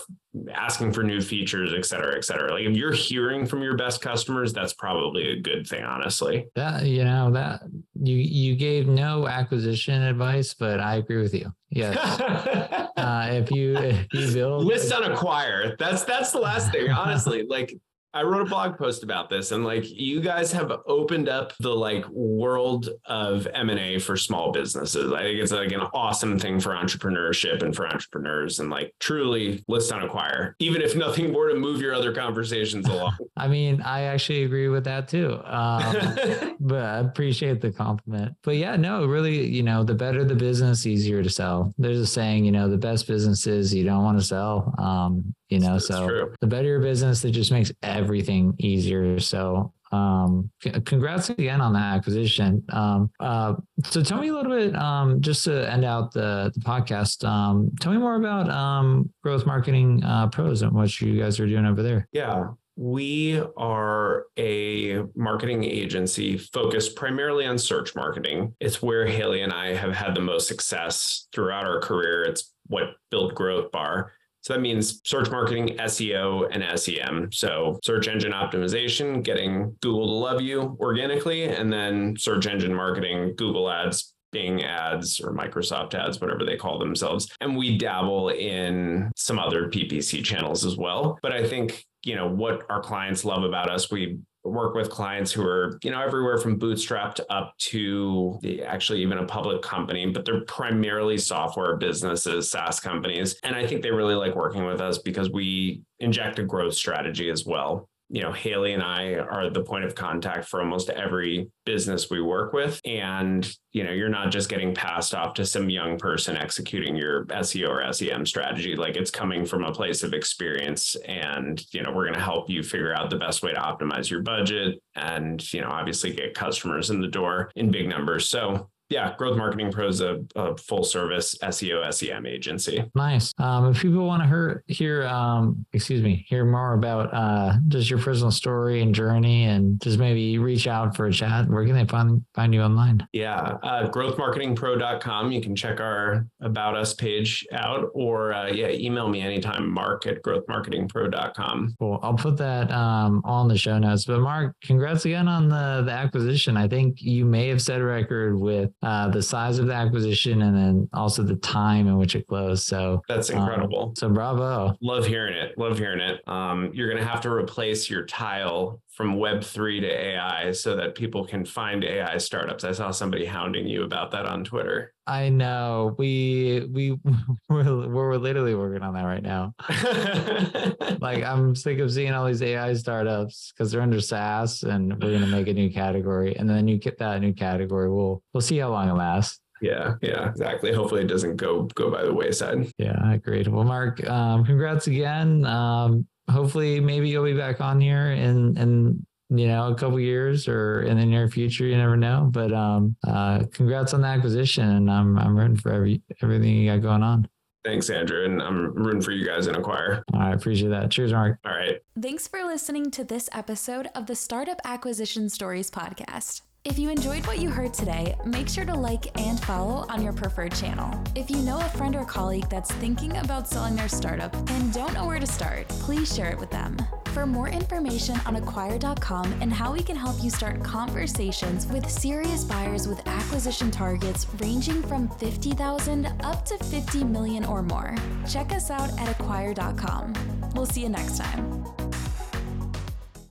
asking 0.54 0.92
for 0.92 1.04
new 1.04 1.22
features, 1.22 1.74
et 1.74 1.86
cetera, 1.86 2.16
et 2.16 2.26
cetera. 2.26 2.52
Like 2.52 2.66
if 2.66 2.76
you're 2.76 2.92
hearing 2.92 3.46
from 3.46 3.62
your 3.62 3.76
best 3.76 4.02
customers, 4.02 4.54
that's 4.54 4.74
probably 4.74 5.32
a 5.32 5.40
good 5.40 5.68
thing, 5.68 5.84
honestly. 5.84 6.48
That 6.56 6.86
you 6.86 7.04
know 7.04 7.32
that 7.32 7.62
you 7.96 8.16
you 8.16 8.56
gave 8.56 8.88
no 8.88 9.28
acquisition 9.28 10.02
advice, 10.04 10.54
but 10.54 10.80
I 10.80 10.96
agree 10.96 11.22
with 11.22 11.34
you. 11.34 11.52
Yes. 11.70 11.98
uh, 12.98 13.28
if 13.32 13.52
you 13.52 13.78
if 13.78 14.08
you 14.14 14.34
build 14.34 14.66
list 14.66 14.92
on 14.94 15.10
acquire, 15.12 15.76
that's 15.78 16.04
that's 16.04 16.32
the 16.32 16.40
last 16.40 16.72
thing. 16.72 16.90
Honestly, 16.90 17.46
like 17.48 17.74
I 18.18 18.24
wrote 18.24 18.42
a 18.42 18.50
blog 18.50 18.80
post 18.80 19.04
about 19.04 19.30
this 19.30 19.52
and 19.52 19.64
like 19.64 19.88
you 19.88 20.22
guys 20.22 20.52
have 20.52 20.72
opened 20.88 21.30
up 21.30 21.54
the 21.60 21.70
like 21.70 22.04
world 22.10 22.90
of 23.06 23.48
M&A 23.54 24.00
for 24.00 24.18
small 24.18 24.52
businesses. 24.52 25.14
I 25.14 25.22
think 25.22 25.40
it's 25.40 25.52
like 25.52 25.72
an 25.72 25.82
awesome 25.94 26.40
thing 26.40 26.60
for 26.60 26.72
entrepreneurship 26.72 27.62
and 27.62 27.76
for 27.76 27.88
entrepreneurs 27.88 28.60
and 28.60 28.72
like 28.72 28.96
truly 29.00 29.64
list 29.68 29.92
on 29.92 30.02
acquire, 30.02 30.56
even 30.58 30.82
if 30.82 30.96
nothing 30.96 31.32
more 31.32 31.48
to 31.50 31.54
move 31.54 31.80
your 31.80 31.94
other 31.94 32.12
conversations 32.12 32.88
along. 32.90 33.16
I 33.38 33.48
mean, 33.48 33.84
I 33.84 34.02
actually 34.06 34.46
agree 34.46 34.68
with 34.68 34.86
that 34.86 35.08
too. 35.08 35.40
Um, 35.46 36.56
but 36.60 36.84
I 36.84 36.98
appreciate 36.98 37.62
the 37.62 37.72
compliment. 37.72 38.36
But 38.42 38.56
yeah, 38.56 38.78
no, 38.78 39.06
really, 39.06 39.46
you 39.46 39.62
know, 39.62 39.84
the 39.84 39.94
better 39.94 40.26
the 40.26 40.34
business, 40.34 40.88
easier 40.88 41.22
to 41.22 41.30
sell. 41.30 41.72
There's 41.78 42.00
a 42.00 42.08
saying, 42.08 42.46
you 42.46 42.52
know, 42.52 42.68
the 42.68 42.80
best 42.80 43.06
businesses 43.06 43.76
you 43.76 43.84
don't 43.84 44.04
want 44.04 44.18
to 44.18 44.26
sell. 44.26 44.74
Um, 44.80 45.36
you 45.50 45.60
know, 45.60 45.74
That's 45.74 45.88
so 45.88 46.08
true. 46.08 46.34
the 46.42 46.48
better 46.48 46.68
your 46.68 46.80
business, 46.80 47.24
it 47.26 47.32
just 47.32 47.52
makes 47.52 47.72
everything 47.84 48.54
easier. 48.60 49.20
So 49.20 49.74
um 49.92 50.52
congrats 50.86 51.30
again 51.30 51.62
on 51.62 51.72
that 51.72 51.96
acquisition 51.96 52.62
um 52.70 53.10
uh 53.22 53.54
so 53.86 54.04
tell 54.04 54.20
me 54.20 54.28
a 54.28 54.34
little 54.34 54.52
bit 54.52 54.76
um 54.76 55.22
just 55.22 55.46
to 55.46 55.72
end 55.72 55.86
out 55.86 56.12
the 56.12 56.52
the 56.54 56.60
podcast 56.60 57.24
um 57.26 57.72
tell 57.80 57.94
me 57.94 57.98
more 57.98 58.16
about 58.16 58.50
um 58.50 59.10
growth 59.24 59.46
marketing 59.46 60.04
uh 60.04 60.28
pros 60.28 60.62
and 60.62 60.74
what 60.74 61.00
you 61.00 61.18
guys 61.18 61.40
are 61.40 61.48
doing 61.48 61.66
over 61.66 61.82
there 61.82 62.06
yeah 62.12 62.48
we 62.78 63.42
are 63.58 64.26
a 64.38 65.02
marketing 65.16 65.64
agency 65.64 66.38
focused 66.38 66.96
primarily 66.96 67.44
on 67.44 67.58
search 67.58 67.96
marketing. 67.96 68.54
It's 68.60 68.84
where 68.84 69.08
Hailey 69.08 69.42
and 69.42 69.52
I 69.52 69.74
have 69.74 69.96
had 69.96 70.14
the 70.14 70.22
most 70.22 70.48
success 70.48 71.28
throughout 71.34 71.66
our 71.66 71.80
career. 71.82 72.24
It's 72.24 72.54
what 72.68 72.90
built 73.10 73.34
Growth 73.34 73.72
Bar. 73.72 74.12
So 74.48 74.54
that 74.54 74.62
means 74.62 75.02
search 75.04 75.30
marketing, 75.30 75.76
SEO, 75.78 76.48
and 76.50 76.80
SEM. 76.80 77.34
So 77.34 77.78
search 77.84 78.08
engine 78.08 78.32
optimization, 78.32 79.22
getting 79.22 79.76
Google 79.82 80.08
to 80.08 80.14
love 80.14 80.40
you 80.40 80.78
organically, 80.80 81.44
and 81.44 81.72
then 81.72 82.16
search 82.18 82.48
engine 82.48 82.74
marketing, 82.74 83.34
Google 83.36 83.70
ads, 83.70 84.14
Bing 84.32 84.64
ads 84.64 85.20
or 85.20 85.34
Microsoft 85.34 85.96
ads, 85.96 86.22
whatever 86.22 86.46
they 86.46 86.56
call 86.56 86.80
themselves. 86.80 87.28
And 87.42 87.58
we 87.58 87.78
dabble 87.78 88.30
in 88.30 89.12
some 89.18 89.38
other 89.38 89.68
PPC 89.68 90.24
channels 90.24 90.64
as 90.64 90.78
well. 90.78 91.20
But 91.22 91.34
I 91.34 91.46
think, 91.46 91.84
you 92.04 92.16
know, 92.16 92.28
what 92.28 92.62
our 92.70 92.82
clients 92.82 93.26
love 93.26 93.44
about 93.44 93.70
us, 93.70 93.92
we 93.92 94.20
work 94.44 94.76
with 94.76 94.90
clients 94.90 95.32
who 95.32 95.44
are, 95.44 95.78
you 95.84 95.92
know, 95.92 96.02
everywhere 96.02 96.38
from 96.38 96.58
bootstrapped 96.58 97.20
up 97.30 97.54
to 97.58 98.40
actually 98.66 99.02
even 99.02 99.18
a 99.18 99.26
public 99.26 99.62
company, 99.62 100.06
but 100.06 100.24
they're 100.26 100.46
primarily 100.46 101.18
software 101.18 101.76
businesses, 101.76 102.50
SaaS 102.50 102.80
companies. 102.80 103.38
And 103.44 103.56
I 103.56 103.68
think 103.68 103.82
they 103.82 103.92
really 103.92 104.16
like 104.16 104.36
working 104.36 104.66
with 104.66 104.80
us 104.80 105.00
because 105.00 105.30
we 105.32 105.82
inject 106.00 106.40
a 106.40 106.44
growth 106.44 106.76
strategy 106.76 107.30
as 107.30 107.46
well 107.46 107.90
you 108.10 108.22
know, 108.22 108.32
Hailey 108.32 108.74
and 108.74 108.82
I 108.82 109.16
are 109.16 109.50
the 109.50 109.64
point 109.64 109.84
of 109.84 109.94
contact 109.94 110.48
for 110.48 110.62
almost 110.62 110.90
every 110.90 111.50
business 111.66 112.10
we 112.10 112.22
work 112.22 112.54
with. 112.54 112.80
And, 112.86 113.50
you 113.74 113.84
know, 113.84 113.92
you're 113.92 114.08
not 114.08 114.32
just 114.32 114.48
getting 114.48 114.74
passed 114.74 115.14
off 115.14 115.34
to 115.36 115.46
some 115.46 115.70
young 115.70 115.98
person 115.98 116.38
executing 116.38 116.96
your 116.96 117.26
SEO 117.26 117.68
or 117.68 117.94
SEM 117.94 118.26
strategy. 118.26 118.78
Like 118.78 118.96
it's 118.96 119.12
coming 119.12 119.46
from 119.46 119.64
a 119.64 119.74
place 119.74 120.04
of 120.04 120.14
experience. 120.14 120.96
And, 121.06 121.62
you 121.74 121.84
know, 121.84 121.92
we're 121.92 122.06
going 122.06 122.14
to 122.14 122.22
help 122.22 122.50
you 122.50 122.64
figure 122.64 122.96
out 122.96 123.10
the 123.10 123.18
best 123.18 123.44
way 123.44 123.52
to 123.52 123.60
optimize 123.60 124.10
your 124.10 124.22
budget 124.22 124.80
and, 124.96 125.54
you 125.54 125.62
know, 125.62 125.70
obviously 125.70 126.14
get 126.14 126.34
customers 126.34 126.90
in 126.90 127.02
the 127.02 127.08
door 127.08 127.52
in 127.56 127.72
big 127.72 127.90
numbers. 127.90 128.30
So 128.30 128.70
yeah, 128.90 129.14
Growth 129.18 129.38
Marketing 129.38 129.72
Pro 129.72 129.88
is 129.88 130.00
a, 130.00 130.24
a, 130.36 130.56
full 130.56 130.84
service 130.84 131.36
SEO 131.44 131.94
SEM 131.94 132.26
agency. 132.26 132.84
Nice. 132.96 133.34
Um, 133.38 133.70
if 133.72 133.82
people 133.82 134.06
want 134.06 134.24
to 134.24 134.28
hear, 134.28 134.64
hear 134.68 135.08
um, 135.08 135.66
excuse 135.74 136.02
me, 136.02 136.26
hear 136.30 136.46
more 136.46 136.74
about 136.74 137.14
uh, 137.14 137.54
just 137.68 137.90
your 137.90 138.00
personal 138.00 138.32
story 138.32 138.82
and 138.82 138.96
journey, 138.96 139.44
and 139.44 139.82
just 139.82 140.00
maybe 140.00 140.38
reach 140.38 140.68
out 140.68 140.96
for 140.96 141.08
a 141.08 141.12
chat, 141.12 141.50
where 141.50 141.66
can 141.66 141.76
they 141.76 141.86
find 141.86 142.24
find 142.34 142.54
you 142.54 142.62
online? 142.62 143.06
Yeah, 143.12 143.58
uh, 143.62 143.90
growthmarketingpro.com. 143.90 145.32
You 145.32 145.42
can 145.42 145.56
check 145.56 145.82
our 145.82 146.26
about 146.40 146.78
us 146.78 146.94
page 146.94 147.46
out, 147.52 147.90
or 147.94 148.34
uh, 148.34 148.48
yeah, 148.48 148.70
email 148.70 149.10
me 149.10 149.22
anytime, 149.22 149.70
Mark 149.70 150.08
at 150.08 150.24
growthmarketingpro.com. 150.24 151.76
Cool. 151.78 152.00
I'll 152.02 152.14
put 152.14 152.38
that 152.38 152.72
um, 152.72 153.22
on 153.26 153.50
the 153.50 153.58
show 153.58 153.78
notes. 153.78 154.06
But 154.06 154.22
Mark, 154.22 154.56
congrats 154.64 155.04
again 155.04 155.28
on 155.28 155.50
the 155.50 155.84
the 155.86 155.92
acquisition. 155.92 156.56
I 156.56 156.70
think 156.70 157.02
you 157.02 157.26
may 157.26 157.50
have 157.50 157.62
set 157.62 157.82
a 157.82 157.84
record 157.84 158.40
with 158.40 158.72
uh, 158.84 159.10
the 159.10 159.22
size 159.22 159.58
of 159.60 159.68
the 159.68 159.74
acquisition 159.74 160.44
and 160.44 160.56
then 160.56 160.90
also 160.94 161.24
the 161.24 161.36
time 161.38 161.88
in 161.88 161.98
which 161.98 162.16
it 162.16 162.28
closed. 162.28 162.66
So 162.66 163.02
that's 163.08 163.30
um, 163.30 163.38
incredible. 163.38 163.90
Um, 163.90 163.96
so 163.96 164.10
bravo. 164.10 164.76
Love 164.82 165.06
hearing 165.06 165.36
it. 165.36 165.58
Love 165.58 165.80
hearing 165.80 166.00
it. 166.00 166.22
Um, 166.28 166.72
you're 166.74 166.90
going 166.90 167.02
to 167.02 167.08
have 167.08 167.22
to 167.22 167.32
replace 167.32 167.90
your 167.90 168.06
tile 168.06 168.82
from 168.98 169.18
Web3 169.18 169.82
to 169.82 169.88
AI 169.88 170.52
so 170.54 170.76
that 170.76 170.96
people 170.96 171.24
can 171.24 171.46
find 171.46 171.84
AI 171.84 172.18
startups. 172.18 172.64
I 172.64 172.72
saw 172.72 172.90
somebody 172.90 173.26
hounding 173.26 173.68
you 173.68 173.84
about 173.84 174.10
that 174.10 174.26
on 174.26 174.44
Twitter. 174.44 174.92
I 175.06 175.30
know. 175.30 175.94
We 176.00 176.68
we 176.72 176.98
we're, 177.50 177.88
we're 177.88 178.18
literally 178.18 178.56
working 178.56 178.82
on 178.82 178.96
that 178.96 179.04
right 179.04 179.22
now. 179.22 179.54
like 181.00 181.24
I'm 181.24 181.56
sick 181.56 181.78
of 181.78 181.92
seeing 181.92 182.12
all 182.12 182.26
these 182.26 182.42
AI 182.42 182.74
startups 182.74 183.54
because 183.56 183.72
they're 183.72 183.84
under 183.84 184.02
SaaS 184.02 184.64
and 184.64 184.92
we're 185.00 185.14
gonna 185.14 185.28
make 185.28 185.48
a 185.48 185.54
new 185.54 185.72
category. 185.72 186.36
And 186.36 186.50
then 186.50 186.68
you 186.68 186.80
get 186.80 186.98
that 186.98 187.22
new 187.22 187.34
category. 187.34 187.92
We'll 187.92 188.24
we'll 188.34 188.42
see 188.42 188.58
how 188.58 188.72
long 188.72 188.90
it 188.90 188.94
lasts. 188.94 189.40
Yeah, 189.62 189.96
yeah, 190.02 190.30
exactly. 190.30 190.74
Hopefully 190.74 191.02
it 191.02 191.08
doesn't 191.08 191.38
go 191.38 191.64
go 191.76 191.90
by 191.90 192.04
the 192.04 192.14
wayside. 192.14 192.72
Yeah, 192.78 193.14
agreed. 193.14 193.48
Well, 193.48 193.64
Mark, 193.64 194.08
um, 194.08 194.46
congrats 194.46 194.88
again. 194.88 195.46
Um, 195.46 196.08
hopefully 196.30 196.80
maybe 196.80 197.10
you'll 197.10 197.24
be 197.24 197.34
back 197.34 197.62
on 197.62 197.80
here 197.80 198.12
in 198.12 198.58
in 198.58 199.06
you 199.30 199.48
know 199.48 199.68
a 199.68 199.76
couple 199.76 200.00
years 200.00 200.48
or 200.48 200.84
in 200.84 200.98
the 200.98 201.06
near 201.06 201.28
future 201.28 201.66
you 201.66 201.76
never 201.76 201.98
know 201.98 202.30
but 202.32 202.54
um 202.54 202.96
uh 203.06 203.44
congrats 203.52 203.94
on 203.94 204.02
the 204.02 204.08
acquisition 204.08 204.70
and 204.70 204.90
i'm 204.90 205.18
i'm 205.20 205.38
rooting 205.38 205.58
for 205.58 205.72
every 205.74 206.02
everything 206.22 206.56
you 206.56 206.72
got 206.72 206.82
going 206.82 207.04
on 207.04 207.28
Thanks, 207.66 207.90
Andrew. 207.90 208.24
And 208.24 208.42
I'm 208.42 208.74
rooting 208.74 209.02
for 209.02 209.12
you 209.12 209.26
guys 209.26 209.48
in 209.48 209.56
Acquire. 209.56 210.02
I 210.14 210.32
appreciate 210.32 210.70
that. 210.70 210.90
Cheers, 210.90 211.12
Mark. 211.12 211.38
All 211.44 211.52
right. 211.52 211.82
Thanks 212.02 212.26
for 212.26 212.42
listening 212.46 212.92
to 212.92 213.04
this 213.04 213.28
episode 213.34 213.90
of 213.94 214.06
the 214.06 214.16
Startup 214.16 214.58
Acquisition 214.64 215.28
Stories 215.28 215.70
podcast. 215.70 216.44
If 216.68 216.78
you 216.78 216.90
enjoyed 216.90 217.26
what 217.26 217.40
you 217.40 217.50
heard 217.50 217.74
today, 217.74 218.14
make 218.26 218.50
sure 218.50 218.66
to 218.66 218.76
like 218.76 219.18
and 219.18 219.40
follow 219.40 219.86
on 219.88 220.04
your 220.04 220.12
preferred 220.12 220.54
channel. 220.54 221.02
If 221.16 221.32
you 221.32 221.38
know 221.38 221.62
a 221.62 221.70
friend 221.70 221.96
or 221.96 222.04
colleague 222.04 222.50
that's 222.50 222.74
thinking 222.74 223.16
about 223.16 223.48
selling 223.48 223.78
their 223.78 223.88
startup 223.88 224.36
and 224.36 224.74
don't 224.74 224.94
know 224.94 225.06
where 225.06 225.18
to 225.18 225.26
start, 225.26 225.66
please 225.70 226.14
share 226.14 226.30
it 226.30 226.38
with 226.38 226.50
them. 226.50 226.76
For 227.14 227.26
more 227.26 227.48
information 227.48 228.20
on 228.26 228.36
acquire.com 228.36 229.34
and 229.40 229.54
how 229.54 229.72
we 229.72 229.82
can 229.82 229.96
help 229.96 230.22
you 230.22 230.30
start 230.30 230.62
conversations 230.62 231.66
with 231.68 231.90
serious 231.90 232.44
buyers 232.44 232.86
with 232.86 233.02
acquisition 233.08 233.72
targets 233.72 234.28
ranging 234.42 234.84
from 234.84 235.08
50,000 235.08 236.08
up 236.22 236.46
to 236.48 236.58
50 236.58 237.06
million 237.06 237.46
or 237.46 237.64
more, 237.64 237.96
check 238.30 238.52
us 238.52 238.70
out 238.70 238.92
at 239.00 239.08
acquire.com. 239.08 240.14
We'll 240.54 240.66
see 240.66 240.82
you 240.82 240.90
next 240.90 241.18
time. 241.18 241.87